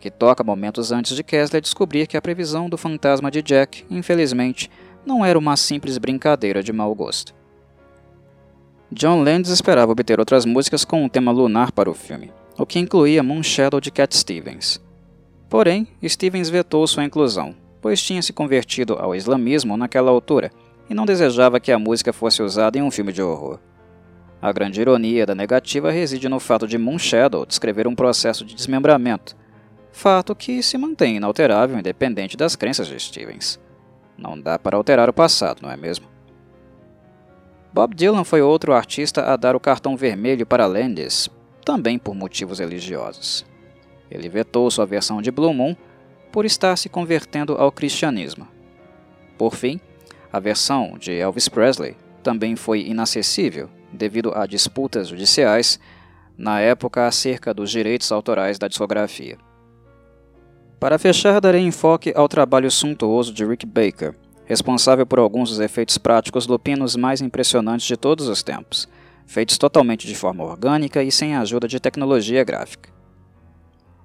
que 0.00 0.10
toca 0.10 0.42
momentos 0.42 0.90
antes 0.90 1.14
de 1.14 1.22
Kessler 1.22 1.60
descobrir 1.60 2.06
que 2.06 2.16
a 2.16 2.22
previsão 2.22 2.68
do 2.68 2.78
fantasma 2.78 3.30
de 3.30 3.42
Jack, 3.42 3.84
infelizmente, 3.90 4.70
não 5.04 5.24
era 5.24 5.38
uma 5.38 5.56
simples 5.56 5.98
brincadeira 5.98 6.62
de 6.62 6.72
mau 6.72 6.94
gosto. 6.94 7.34
John 8.90 9.22
Landis 9.22 9.50
esperava 9.50 9.92
obter 9.92 10.18
outras 10.18 10.44
músicas 10.44 10.84
com 10.84 11.04
um 11.04 11.08
tema 11.08 11.30
lunar 11.30 11.70
para 11.70 11.90
o 11.90 11.94
filme, 11.94 12.32
o 12.58 12.66
que 12.66 12.78
incluía 12.78 13.22
Moonshadow 13.22 13.80
de 13.80 13.90
Cat 13.90 14.16
Stevens. 14.16 14.80
Porém, 15.48 15.86
Stevens 16.04 16.48
vetou 16.50 16.86
sua 16.86 17.04
inclusão, 17.04 17.54
pois 17.80 18.02
tinha 18.02 18.22
se 18.22 18.32
convertido 18.32 18.94
ao 18.94 19.14
islamismo 19.14 19.76
naquela 19.76 20.10
altura 20.10 20.50
e 20.88 20.94
não 20.94 21.06
desejava 21.06 21.60
que 21.60 21.70
a 21.70 21.78
música 21.78 22.12
fosse 22.12 22.42
usada 22.42 22.78
em 22.78 22.82
um 22.82 22.90
filme 22.90 23.12
de 23.12 23.22
horror. 23.22 23.60
A 24.42 24.50
grande 24.52 24.80
ironia 24.80 25.26
da 25.26 25.34
negativa 25.34 25.90
reside 25.90 26.28
no 26.28 26.40
fato 26.40 26.66
de 26.66 26.78
Moonshadow 26.78 27.44
descrever 27.44 27.86
um 27.86 27.94
processo 27.94 28.44
de 28.44 28.54
desmembramento, 28.54 29.36
fato 29.92 30.34
que 30.34 30.62
se 30.62 30.78
mantém 30.78 31.16
inalterável 31.16 31.78
independente 31.78 32.36
das 32.36 32.56
crenças 32.56 32.86
de 32.86 32.98
Stevens. 32.98 33.58
Não 34.16 34.38
dá 34.38 34.58
para 34.58 34.76
alterar 34.76 35.08
o 35.08 35.12
passado, 35.12 35.62
não 35.62 35.70
é 35.70 35.76
mesmo? 35.76 36.06
Bob 37.72 37.94
Dylan 37.94 38.24
foi 38.24 38.42
outro 38.42 38.72
artista 38.72 39.32
a 39.32 39.36
dar 39.36 39.54
o 39.54 39.60
cartão 39.60 39.96
vermelho 39.96 40.44
para 40.44 40.66
Landis, 40.66 41.28
também 41.64 41.98
por 41.98 42.14
motivos 42.14 42.58
religiosos. 42.58 43.46
Ele 44.10 44.28
vetou 44.28 44.70
sua 44.70 44.84
versão 44.84 45.22
de 45.22 45.30
Blue 45.30 45.54
Moon 45.54 45.76
por 46.32 46.44
estar 46.44 46.76
se 46.76 46.88
convertendo 46.88 47.54
ao 47.54 47.70
cristianismo. 47.70 48.46
Por 49.38 49.54
fim, 49.54 49.80
a 50.32 50.40
versão 50.40 50.96
de 50.98 51.12
Elvis 51.12 51.48
Presley 51.48 51.96
também 52.22 52.56
foi 52.56 52.82
inacessível 52.82 53.70
devido 53.92 54.32
a 54.34 54.46
disputas 54.46 55.08
judiciais 55.08 55.78
na 56.36 56.60
época 56.60 57.06
acerca 57.06 57.54
dos 57.54 57.70
direitos 57.70 58.10
autorais 58.10 58.58
da 58.58 58.68
discografia. 58.68 59.38
Para 60.80 60.98
fechar, 60.98 61.38
darei 61.42 61.60
enfoque 61.60 62.10
ao 62.16 62.26
trabalho 62.26 62.70
suntuoso 62.70 63.34
de 63.34 63.44
Rick 63.44 63.66
Baker, 63.66 64.14
responsável 64.46 65.04
por 65.04 65.18
alguns 65.18 65.50
dos 65.50 65.60
efeitos 65.60 65.98
práticos 65.98 66.46
lupinos 66.46 66.96
mais 66.96 67.20
impressionantes 67.20 67.86
de 67.86 67.98
todos 67.98 68.28
os 68.28 68.42
tempos, 68.42 68.88
feitos 69.26 69.58
totalmente 69.58 70.06
de 70.06 70.14
forma 70.14 70.42
orgânica 70.42 71.02
e 71.02 71.12
sem 71.12 71.36
a 71.36 71.42
ajuda 71.42 71.68
de 71.68 71.78
tecnologia 71.78 72.42
gráfica. 72.42 72.88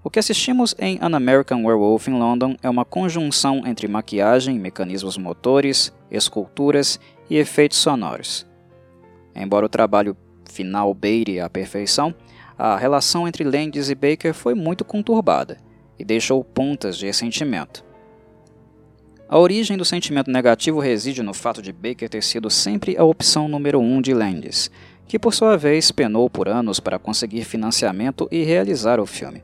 O 0.04 0.10
que 0.10 0.20
assistimos 0.20 0.76
em 0.78 1.00
An 1.02 1.16
American 1.16 1.64
Werewolf 1.64 2.10
in 2.10 2.20
London 2.20 2.58
é 2.62 2.70
uma 2.70 2.84
conjunção 2.84 3.66
entre 3.66 3.88
maquiagem, 3.88 4.60
mecanismos 4.60 5.18
motores, 5.18 5.94
esculturas 6.12 7.00
e 7.30 7.38
efeitos 7.38 7.78
sonoros. 7.78 8.46
Embora 9.34 9.66
o 9.66 9.70
trabalho 9.70 10.16
final 10.52 10.94
beire 10.94 11.40
a 11.40 11.50
perfeição, 11.50 12.14
a 12.58 12.76
relação 12.76 13.26
entre 13.26 13.46
Landis 13.46 13.90
e 13.90 13.96
Baker 13.96 14.34
foi 14.34 14.54
muito 14.54 14.84
conturbada 14.84 15.64
e 15.98 16.04
deixou 16.06 16.44
pontas 16.44 16.98
de 16.98 17.06
ressentimento. 17.06 17.84
A 19.28 19.40
origem 19.40 19.76
do 19.76 19.84
sentimento 19.84 20.30
negativo 20.30 20.80
reside 20.80 21.24
no 21.24 21.34
fato 21.34 21.62
de 21.62 21.74
Baker 21.74 22.08
ter 22.08 22.22
sido 22.22 22.50
sempre 22.50 22.96
a 22.96 23.04
opção 23.04 23.48
número 23.48 23.80
um 23.80 24.00
de 24.00 24.14
Landis, 24.14 24.70
que 25.08 25.18
por 25.18 25.34
sua 25.34 25.58
vez 25.58 25.92
penou 25.92 26.30
por 26.30 26.48
anos 26.48 26.80
para 26.80 27.00
conseguir 27.00 27.44
financiamento 27.44 28.28
e 28.32 28.44
realizar 28.44 29.00
o 29.00 29.06
filme. 29.06 29.42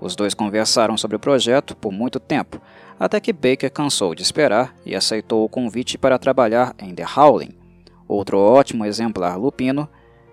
Os 0.00 0.14
dois 0.14 0.34
conversaram 0.34 0.96
sobre 0.96 1.16
o 1.16 1.20
projeto 1.20 1.74
por 1.74 1.90
muito 1.90 2.20
tempo, 2.20 2.60
até 3.00 3.18
que 3.18 3.32
Baker 3.32 3.70
cansou 3.72 4.14
de 4.14 4.22
esperar 4.22 4.74
e 4.84 4.94
aceitou 4.94 5.44
o 5.44 5.48
convite 5.48 5.96
para 5.96 6.18
trabalhar 6.18 6.74
em 6.78 6.94
The 6.94 7.04
Howling, 7.16 7.54
outro 8.06 8.38
ótimo 8.38 8.84
exemplar 8.84 9.38
lupino, 9.38 9.88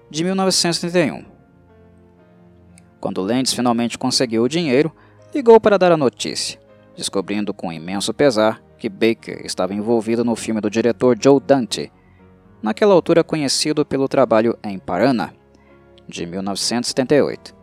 de 0.10 0.24
1931. 0.24 1.26
Quando 3.00 3.22
Landis 3.22 3.54
finalmente 3.54 3.98
conseguiu 3.98 4.44
o 4.44 4.50
dinheiro, 4.50 4.94
ligou 5.36 5.60
para 5.60 5.78
dar 5.78 5.92
a 5.92 5.98
notícia, 5.98 6.58
descobrindo 6.96 7.54
com 7.54 7.70
imenso 7.70 8.14
pesar 8.14 8.64
que 8.78 8.88
Baker 8.88 9.46
estava 9.46 9.74
envolvido 9.74 10.24
no 10.24 10.34
filme 10.34 10.62
do 10.62 10.70
diretor 10.70 11.18
Joe 11.22 11.42
Dante, 11.42 11.92
naquela 12.64 12.94
altura 12.94 13.22
conhecido 13.22 13.86
pelo 13.86 14.08
trabalho 14.08 14.58
em 14.64 14.80
Parana, 14.80 15.36
de 16.08 16.26
1978. 16.26 17.54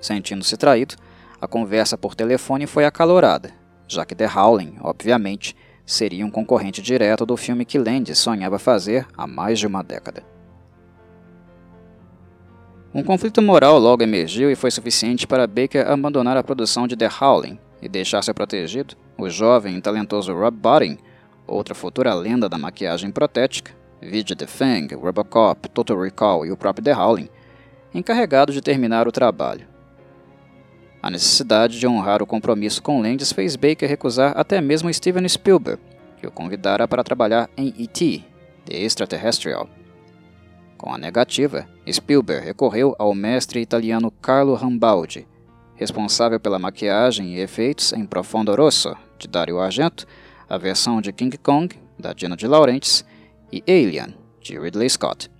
Sentindo-se 0.00 0.56
traído, 0.56 0.94
a 1.40 1.48
conversa 1.48 1.98
por 1.98 2.14
telefone 2.14 2.64
foi 2.64 2.84
acalorada, 2.84 3.50
já 3.88 4.06
que 4.06 4.14
The 4.14 4.28
Howling, 4.28 4.76
obviamente, 4.82 5.56
seria 5.84 6.24
um 6.24 6.30
concorrente 6.30 6.80
direto 6.80 7.26
do 7.26 7.36
filme 7.36 7.64
que 7.64 7.76
Landis 7.76 8.18
sonhava 8.18 8.60
fazer 8.60 9.04
há 9.16 9.26
mais 9.26 9.58
de 9.58 9.66
uma 9.66 9.82
década. 9.82 10.33
Um 12.94 13.02
conflito 13.02 13.42
moral 13.42 13.76
logo 13.80 14.04
emergiu 14.04 14.52
e 14.52 14.54
foi 14.54 14.70
suficiente 14.70 15.26
para 15.26 15.48
Baker 15.48 15.90
abandonar 15.90 16.36
a 16.36 16.44
produção 16.44 16.86
de 16.86 16.94
The 16.94 17.08
Howling 17.20 17.58
e 17.82 17.88
deixar 17.88 18.22
ser 18.22 18.34
protegido 18.34 18.94
o 19.18 19.28
jovem 19.28 19.76
e 19.76 19.80
talentoso 19.80 20.32
Rob 20.32 20.56
Bottin, 20.56 20.98
outra 21.44 21.74
futura 21.74 22.14
lenda 22.14 22.48
da 22.48 22.56
maquiagem 22.56 23.10
protética, 23.10 23.72
vide 24.00 24.36
The 24.36 24.46
Fang, 24.46 24.94
Robocop, 24.94 25.68
Total 25.70 26.00
Recall 26.00 26.46
e 26.46 26.52
o 26.52 26.56
próprio 26.56 26.84
The 26.84 26.94
Howling, 26.94 27.28
encarregado 27.92 28.52
de 28.52 28.60
terminar 28.60 29.08
o 29.08 29.12
trabalho. 29.12 29.66
A 31.02 31.10
necessidade 31.10 31.80
de 31.80 31.88
honrar 31.88 32.22
o 32.22 32.26
compromisso 32.26 32.80
com 32.80 33.02
Landis 33.02 33.32
fez 33.32 33.56
Baker 33.56 33.88
recusar 33.88 34.38
até 34.38 34.60
mesmo 34.60 34.92
Steven 34.94 35.28
Spielberg, 35.28 35.82
que 36.20 36.28
o 36.28 36.30
convidara 36.30 36.86
para 36.86 37.02
trabalhar 37.02 37.50
em 37.56 37.74
E.T., 37.76 38.22
The 38.64 38.76
Extraterrestrial. 38.76 39.68
Com 40.76 40.92
a 40.92 40.98
negativa, 40.98 41.66
Spielberg 41.90 42.44
recorreu 42.44 42.94
ao 42.98 43.14
mestre 43.14 43.60
italiano 43.60 44.10
Carlo 44.10 44.54
Rambaldi, 44.54 45.26
responsável 45.74 46.38
pela 46.38 46.58
maquiagem 46.58 47.34
e 47.34 47.40
efeitos 47.40 47.92
em 47.92 48.04
Profondo 48.04 48.54
Rosso, 48.54 48.94
de 49.18 49.28
Dario 49.28 49.58
Argento, 49.58 50.06
a 50.48 50.58
versão 50.58 51.00
de 51.00 51.12
King 51.12 51.36
Kong, 51.38 51.74
da 51.98 52.12
Dina 52.12 52.36
de 52.36 52.46
Laurentiis, 52.46 53.04
e 53.52 53.62
Alien, 53.68 54.14
de 54.40 54.58
Ridley 54.58 54.90
Scott. 54.90 55.30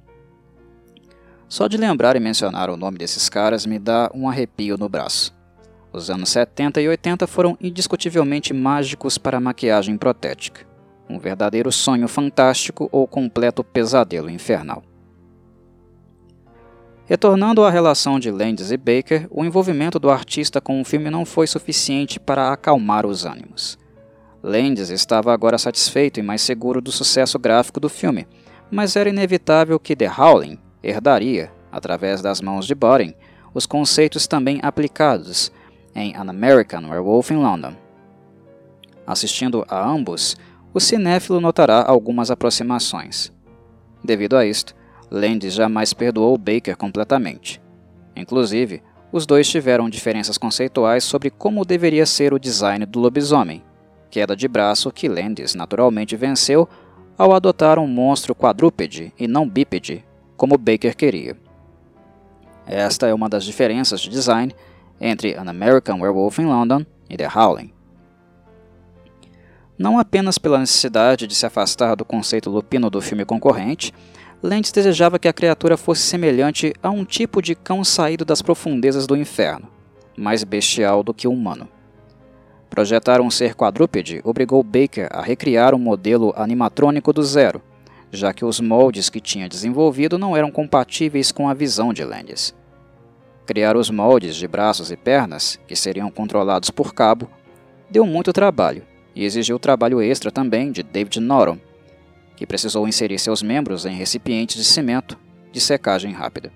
Só 1.48 1.68
de 1.68 1.76
lembrar 1.76 2.16
e 2.16 2.20
mencionar 2.20 2.70
o 2.70 2.76
nome 2.76 2.98
desses 2.98 3.28
caras 3.28 3.66
me 3.66 3.78
dá 3.78 4.10
um 4.14 4.28
arrepio 4.28 4.76
no 4.76 4.88
braço. 4.88 5.34
Os 5.92 6.10
anos 6.10 6.30
70 6.30 6.80
e 6.80 6.88
80 6.88 7.26
foram 7.26 7.56
indiscutivelmente 7.60 8.52
mágicos 8.52 9.16
para 9.18 9.36
a 9.36 9.40
maquiagem 9.40 9.96
protética. 9.96 10.66
Um 11.08 11.18
verdadeiro 11.18 11.70
sonho 11.70 12.08
fantástico 12.08 12.88
ou 12.90 13.06
completo 13.06 13.62
pesadelo 13.62 14.30
infernal. 14.30 14.82
Retornando 17.06 17.62
à 17.62 17.70
relação 17.70 18.18
de 18.18 18.30
Landis 18.30 18.70
e 18.70 18.78
Baker, 18.78 19.26
o 19.30 19.44
envolvimento 19.44 19.98
do 19.98 20.10
artista 20.10 20.58
com 20.58 20.80
o 20.80 20.84
filme 20.84 21.10
não 21.10 21.26
foi 21.26 21.46
suficiente 21.46 22.18
para 22.18 22.50
acalmar 22.50 23.04
os 23.04 23.26
ânimos. 23.26 23.78
Landis 24.42 24.88
estava 24.88 25.32
agora 25.32 25.58
satisfeito 25.58 26.18
e 26.18 26.22
mais 26.22 26.40
seguro 26.40 26.80
do 26.80 26.90
sucesso 26.90 27.38
gráfico 27.38 27.78
do 27.78 27.90
filme, 27.90 28.26
mas 28.70 28.96
era 28.96 29.10
inevitável 29.10 29.78
que 29.78 29.94
The 29.94 30.10
Howling 30.10 30.58
herdaria, 30.82 31.52
através 31.70 32.22
das 32.22 32.40
mãos 32.40 32.66
de 32.66 32.74
Boring, 32.74 33.14
os 33.52 33.66
conceitos 33.66 34.26
também 34.26 34.58
aplicados 34.62 35.52
em 35.94 36.16
An 36.16 36.30
American 36.30 36.88
Werewolf 36.88 37.30
in 37.30 37.36
London. 37.36 37.74
Assistindo 39.06 39.64
a 39.68 39.86
ambos, 39.86 40.36
o 40.72 40.80
cinéfilo 40.80 41.40
notará 41.40 41.84
algumas 41.86 42.30
aproximações. 42.30 43.30
Devido 44.02 44.36
a 44.36 44.46
isto, 44.46 44.74
Landis 45.14 45.54
jamais 45.54 45.94
perdoou 45.94 46.36
Baker 46.36 46.76
completamente. 46.76 47.60
Inclusive, 48.16 48.82
os 49.12 49.26
dois 49.26 49.48
tiveram 49.48 49.88
diferenças 49.88 50.36
conceituais 50.36 51.04
sobre 51.04 51.30
como 51.30 51.64
deveria 51.64 52.04
ser 52.04 52.34
o 52.34 52.38
design 52.38 52.84
do 52.84 52.98
lobisomem, 52.98 53.62
queda 54.10 54.34
de 54.34 54.48
braço 54.48 54.90
que 54.90 55.08
Landis 55.08 55.54
naturalmente 55.54 56.16
venceu 56.16 56.68
ao 57.16 57.32
adotar 57.32 57.78
um 57.78 57.86
monstro 57.86 58.34
quadrúpede 58.34 59.12
e 59.18 59.28
não 59.28 59.48
bípede, 59.48 60.04
como 60.36 60.58
Baker 60.58 60.96
queria. 60.96 61.36
Esta 62.66 63.06
é 63.06 63.14
uma 63.14 63.28
das 63.28 63.44
diferenças 63.44 64.00
de 64.00 64.10
design 64.10 64.54
entre 65.00 65.34
An 65.36 65.48
American 65.48 66.00
Werewolf 66.00 66.38
in 66.38 66.46
London 66.46 66.84
e 67.08 67.16
The 67.16 67.28
Howling. 67.28 67.72
Não 69.76 69.98
apenas 69.98 70.38
pela 70.38 70.58
necessidade 70.58 71.26
de 71.26 71.34
se 71.34 71.44
afastar 71.44 71.96
do 71.96 72.04
conceito 72.04 72.48
lupino 72.48 72.88
do 72.88 73.00
filme 73.00 73.24
concorrente, 73.24 73.92
Lentz 74.44 74.70
desejava 74.70 75.18
que 75.18 75.26
a 75.26 75.32
criatura 75.32 75.74
fosse 75.74 76.02
semelhante 76.02 76.74
a 76.82 76.90
um 76.90 77.02
tipo 77.02 77.40
de 77.40 77.54
cão 77.54 77.82
saído 77.82 78.26
das 78.26 78.42
profundezas 78.42 79.06
do 79.06 79.16
inferno, 79.16 79.66
mais 80.18 80.44
bestial 80.44 81.02
do 81.02 81.14
que 81.14 81.26
humano. 81.26 81.66
Projetar 82.68 83.22
um 83.22 83.30
ser 83.30 83.54
quadrúpede 83.54 84.20
obrigou 84.22 84.62
Baker 84.62 85.08
a 85.10 85.22
recriar 85.22 85.74
um 85.74 85.78
modelo 85.78 86.34
animatrônico 86.36 87.10
do 87.10 87.22
zero, 87.22 87.62
já 88.12 88.34
que 88.34 88.44
os 88.44 88.60
moldes 88.60 89.08
que 89.08 89.18
tinha 89.18 89.48
desenvolvido 89.48 90.18
não 90.18 90.36
eram 90.36 90.50
compatíveis 90.50 91.32
com 91.32 91.48
a 91.48 91.54
visão 91.54 91.94
de 91.94 92.04
Landis. 92.04 92.54
Criar 93.46 93.78
os 93.78 93.88
moldes 93.88 94.36
de 94.36 94.46
braços 94.46 94.90
e 94.90 94.96
pernas, 94.96 95.58
que 95.66 95.74
seriam 95.74 96.10
controlados 96.10 96.68
por 96.68 96.92
cabo, 96.92 97.30
deu 97.88 98.04
muito 98.04 98.30
trabalho 98.30 98.82
e 99.16 99.24
exigiu 99.24 99.58
trabalho 99.58 100.02
extra 100.02 100.30
também 100.30 100.70
de 100.70 100.82
David 100.82 101.18
Norton, 101.18 101.58
que 102.36 102.46
precisou 102.46 102.88
inserir 102.88 103.18
seus 103.18 103.42
membros 103.42 103.86
em 103.86 103.94
recipientes 103.94 104.56
de 104.56 104.64
cimento 104.64 105.18
de 105.52 105.60
secagem 105.60 106.12
rápida. 106.12 106.52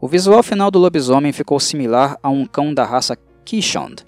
O 0.00 0.08
visual 0.08 0.42
final 0.42 0.70
do 0.70 0.80
lobisomem 0.80 1.32
ficou 1.32 1.60
similar 1.60 2.18
a 2.22 2.28
um 2.28 2.44
cão 2.44 2.74
da 2.74 2.84
raça 2.84 3.16
Kishond, 3.44 4.04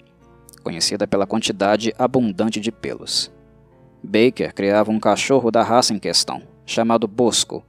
conhecida 0.61 1.07
pela 1.07 1.25
quantidade 1.25 1.93
abundante 1.97 2.59
de 2.59 2.71
pelos. 2.71 3.31
Baker 4.03 4.53
criava 4.53 4.91
um 4.91 4.99
cachorro 4.99 5.49
da 5.49 5.63
raça 5.63 5.93
em 5.93 5.99
questão, 5.99 6.41
chamado 6.65 7.07
Bosco. 7.07 7.63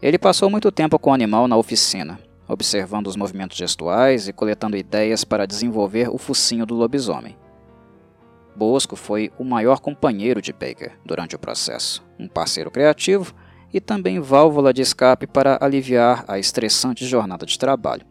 Ele 0.00 0.18
passou 0.18 0.48
muito 0.48 0.72
tempo 0.72 0.98
com 0.98 1.10
o 1.10 1.14
animal 1.14 1.46
na 1.46 1.56
oficina, 1.56 2.18
observando 2.48 3.08
os 3.08 3.16
movimentos 3.16 3.56
gestuais 3.56 4.26
e 4.26 4.32
coletando 4.32 4.76
ideias 4.76 5.22
para 5.22 5.46
desenvolver 5.46 6.08
o 6.08 6.18
focinho 6.18 6.64
do 6.64 6.74
lobisomem. 6.74 7.36
Bosco 8.56 8.96
foi 8.96 9.32
o 9.38 9.44
maior 9.44 9.80
companheiro 9.80 10.40
de 10.40 10.52
Baker 10.52 10.98
durante 11.04 11.34
o 11.34 11.38
processo, 11.38 12.04
um 12.18 12.28
parceiro 12.28 12.70
criativo 12.70 13.34
e 13.72 13.80
também 13.80 14.20
válvula 14.20 14.72
de 14.72 14.82
escape 14.82 15.26
para 15.26 15.58
aliviar 15.60 16.24
a 16.28 16.38
estressante 16.38 17.04
jornada 17.04 17.44
de 17.44 17.58
trabalho. 17.58 18.06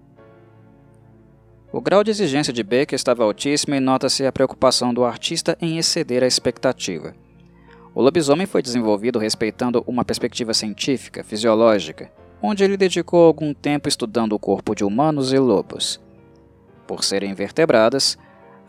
O 1.71 1.81
grau 1.81 2.03
de 2.03 2.11
exigência 2.11 2.53
de 2.53 2.61
Baker 2.61 2.93
estava 2.93 3.23
altíssimo 3.23 3.73
e 3.73 3.79
nota-se 3.79 4.25
a 4.25 4.31
preocupação 4.31 4.93
do 4.93 5.03
artista 5.03 5.57
em 5.59 5.77
exceder 5.77 6.21
a 6.21 6.27
expectativa. 6.27 7.15
O 7.95 8.01
lobisomem 8.01 8.45
foi 8.45 8.61
desenvolvido 8.61 9.17
respeitando 9.17 9.83
uma 9.87 10.03
perspectiva 10.03 10.53
científica, 10.53 11.23
fisiológica, 11.23 12.11
onde 12.41 12.63
ele 12.63 12.75
dedicou 12.75 13.25
algum 13.25 13.53
tempo 13.53 13.87
estudando 13.87 14.33
o 14.33 14.39
corpo 14.39 14.75
de 14.75 14.83
humanos 14.83 15.31
e 15.31 15.39
lobos. 15.39 16.01
Por 16.85 17.03
serem 17.03 17.33
vertebradas, 17.33 18.17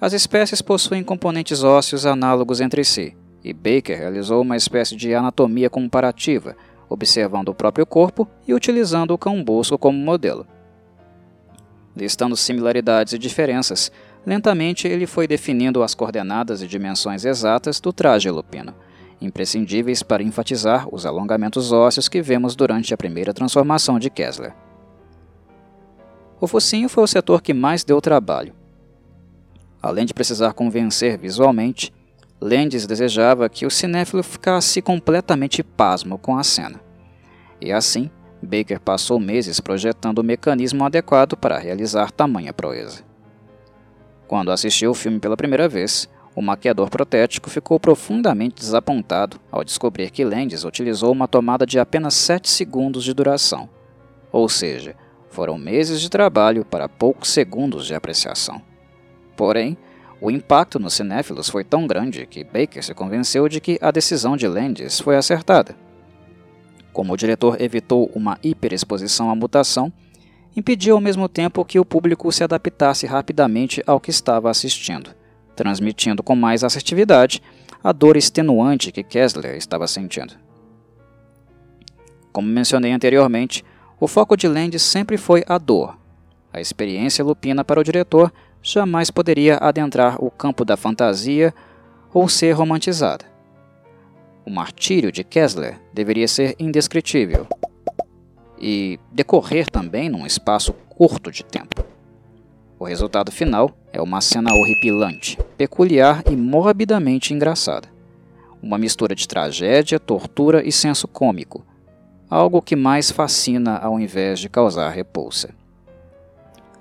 As 0.05 0.13
espécies 0.13 0.61
possuem 0.61 1.03
componentes 1.03 1.65
ósseos 1.65 2.05
análogos 2.05 2.61
entre 2.61 2.85
si, 2.85 3.17
e 3.43 3.55
Baker 3.55 3.97
realizou 3.97 4.43
uma 4.43 4.55
espécie 4.55 4.95
de 4.95 5.15
anatomia 5.15 5.71
comparativa, 5.71 6.55
observando 6.91 7.49
o 7.49 7.55
próprio 7.55 7.87
corpo 7.87 8.29
e 8.47 8.53
utilizando 8.53 9.15
o 9.15 9.17
cão-bolso 9.17 9.79
como 9.79 9.97
modelo. 9.97 10.47
Listando 11.97 12.37
similaridades 12.37 13.15
e 13.15 13.19
diferenças, 13.19 13.91
lentamente 14.27 14.87
ele 14.87 15.07
foi 15.07 15.27
definindo 15.27 15.83
as 15.83 15.95
coordenadas 15.95 16.61
e 16.61 16.67
dimensões 16.67 17.25
exatas 17.25 17.81
do 17.81 17.91
traje 17.91 18.31
lupino, 18.31 18.75
imprescindíveis 19.23 20.03
para 20.03 20.23
enfatizar 20.23 20.87
os 20.95 21.07
alongamentos 21.07 21.73
ósseos 21.73 22.11
que 22.11 22.21
vemos 22.21 22.55
durante 22.55 22.93
a 22.93 22.99
primeira 22.99 23.33
transformação 23.33 23.99
de 23.99 24.11
Kessler. 24.11 24.55
O 26.39 26.47
focinho 26.47 26.91
foi 26.91 27.05
o 27.05 27.07
setor 27.07 27.41
que 27.41 27.55
mais 27.55 27.85
deu 27.85 28.03
trabalho. 28.03 28.64
Além 29.85 30.07
de 30.07 30.15
precisar 30.15 30.55
convencer 30.55 31.19
visualmente, 31.19 31.93
Landis 32.41 32.87
desejava 32.87 33.51
que 33.51 33.67
o 33.67 33.71
cinéfilo 33.71 34.23
ficasse 34.23 34.81
completamente 34.81 35.63
pasmo 35.63 36.17
com 36.17 36.39
a 36.39 36.43
cena. 36.43 36.81
E 37.61 37.71
assim, 37.71 38.11
Baker 38.43 38.81
passou 38.81 39.21
meses 39.21 39.61
projetando 39.61 40.21
o 40.21 40.25
mecanismo 40.25 40.83
adequado 40.87 41.37
para 41.37 41.59
realizar 41.59 42.11
tamanha 42.11 42.51
proeza. 42.51 43.03
Quando 44.27 44.51
assistiu 44.51 44.93
o 44.93 44.95
filme 44.95 45.21
pela 45.21 45.37
primeira 45.37 45.69
vez, 45.69 46.09
o 46.35 46.41
maquiador 46.41 46.89
protético 46.89 47.51
ficou 47.51 47.79
profundamente 47.79 48.63
desapontado 48.63 49.39
ao 49.53 49.63
descobrir 49.63 50.11
que 50.11 50.25
Landis 50.25 50.65
utilizou 50.65 51.13
uma 51.13 51.29
tomada 51.29 51.67
de 51.67 51.79
apenas 51.79 52.15
7 52.15 52.49
segundos 52.49 53.05
de 53.05 53.13
duração, 53.13 53.69
ou 54.33 54.49
seja, 54.49 54.97
foram 55.29 55.59
meses 55.59 56.01
de 56.01 56.09
trabalho 56.09 56.65
para 56.65 56.89
poucos 56.89 57.29
segundos 57.29 57.87
de 57.87 57.95
apreciação. 57.95 58.63
Porém, 59.37 59.77
o 60.21 60.31
impacto 60.31 60.79
nos 60.79 60.95
cinéfilos 60.95 61.49
foi 61.49 61.65
tão 61.65 61.87
grande 61.87 62.27
que 62.27 62.45
Baker 62.45 62.83
se 62.85 62.95
convenceu 62.95 63.49
de 63.49 63.61
que 63.61 63.79
a 63.81 63.91
decisão 63.91 64.37
de 64.37 64.47
Landis 64.49 65.01
foi 65.01 65.17
acertada. 65.17 65.77
Como 66.93 67.13
o 67.13 67.17
diretor 67.17 67.61
evitou 67.61 68.11
uma 68.15 68.39
hiperexposição 68.43 69.29
à 69.29 69.35
mutação, 69.35 69.93
impediu 70.57 70.95
ao 70.95 71.01
mesmo 71.01 71.29
tempo 71.29 71.65
que 71.65 71.79
o 71.79 71.85
público 71.85 72.31
se 72.31 72.45
adaptasse 72.45 73.07
rapidamente 73.07 73.83
ao 73.87 74.01
que 74.01 74.11
estava 74.11 74.49
assistindo, 74.51 75.11
transmitindo 75.57 76.23
com 76.23 76.37
mais 76.37 76.63
assertividade 76.63 77.43
a 77.83 77.93
dor 77.93 78.17
extenuante 78.17 78.93
que 78.93 79.03
Kessler 79.03 79.57
estava 79.57 79.87
sentindo. 79.87 80.35
Como 82.33 82.49
mencionei 82.49 82.93
anteriormente, 82.93 83.65
o 84.01 84.09
foco 84.09 84.37
de 84.37 84.49
Landis 84.49 84.83
sempre 84.83 85.17
foi 85.19 85.45
a 85.47 85.59
dor. 85.59 85.99
A 86.53 86.61
experiência 86.61 87.25
lupina 87.25 87.65
para 87.65 87.81
o 87.81 87.85
diretor 87.85 88.33
jamais 88.65 89.11
poderia 89.11 89.59
adentrar 89.59 90.17
o 90.25 90.31
campo 90.31 90.65
da 90.65 90.75
fantasia 90.75 91.55
ou 92.13 92.29
ser 92.29 92.53
romantizada. 92.53 93.27
O 94.47 94.51
martírio 94.51 95.13
de 95.13 95.23
Kessler 95.23 95.79
deveria 95.93 96.27
ser 96.27 96.57
indescritível 96.59 97.47
e 98.59 98.99
decorrer 99.13 99.69
também 99.69 100.09
num 100.09 100.25
espaço 100.25 100.73
curto 100.89 101.31
de 101.31 101.45
tempo. 101.45 101.85
O 102.79 102.85
resultado 102.85 103.31
final 103.31 103.71
é 103.93 104.01
uma 104.01 104.21
cena 104.23 104.53
horripilante, 104.53 105.39
peculiar 105.59 106.23
e 106.31 106.35
morbidamente 106.35 107.35
engraçada. 107.35 107.89
Uma 108.63 108.79
mistura 108.79 109.15
de 109.15 109.29
tragédia, 109.29 110.01
tortura 110.01 110.67
e 110.67 110.73
senso 110.73 111.07
cômico, 111.07 111.65
algo 112.31 112.63
que 112.63 112.75
mais 112.75 113.11
fascina 113.11 113.77
ao 113.77 114.01
invés 114.01 114.41
de 114.41 114.49
causar 114.49 114.89
repulsa. 114.89 115.55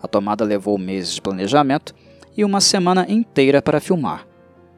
A 0.04 0.08
tomada 0.08 0.44
levou 0.44 0.78
meses 0.78 1.16
de 1.16 1.22
planejamento 1.22 1.96
e 2.36 2.44
uma 2.44 2.60
semana 2.60 3.06
inteira 3.10 3.62
para 3.62 3.80
filmar, 3.80 4.28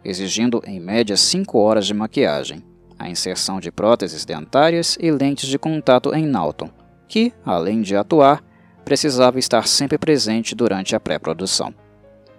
exigindo 0.04 0.62
em 0.66 0.80
média 0.80 1.18
5 1.18 1.58
horas 1.58 1.88
de 1.88 1.94
maquiagem 1.94 2.64
a 2.98 3.10
inserção 3.10 3.60
de 3.60 3.72
próteses 3.72 4.26
dentárias 4.26 4.98
e 5.00 5.12
lentes 5.12 5.50
de 5.50 5.60
contato 5.60 6.14
em 6.14 6.26
Naughton, 6.26 6.70
que, 7.08 7.34
além 7.46 7.82
de 7.82 7.96
atuar, 7.96 8.44
precisava 8.84 9.40
estar 9.40 9.68
sempre 9.68 9.98
presente 9.98 10.56
durante 10.56 10.96
a 10.96 11.00
pré-produção. 11.00 11.74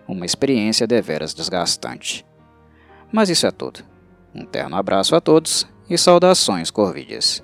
Uma 0.09 0.25
experiência 0.25 0.87
deveras 0.87 1.35
desgastante. 1.35 2.25
Mas 3.12 3.29
isso 3.29 3.46
é 3.46 3.51
tudo. 3.51 3.81
Um 4.35 4.44
terno 4.44 4.77
abraço 4.77 5.14
a 5.14 5.20
todos 5.20 5.66
e 5.88 5.99
saudações 5.99 6.70
Corvides. 6.70 7.42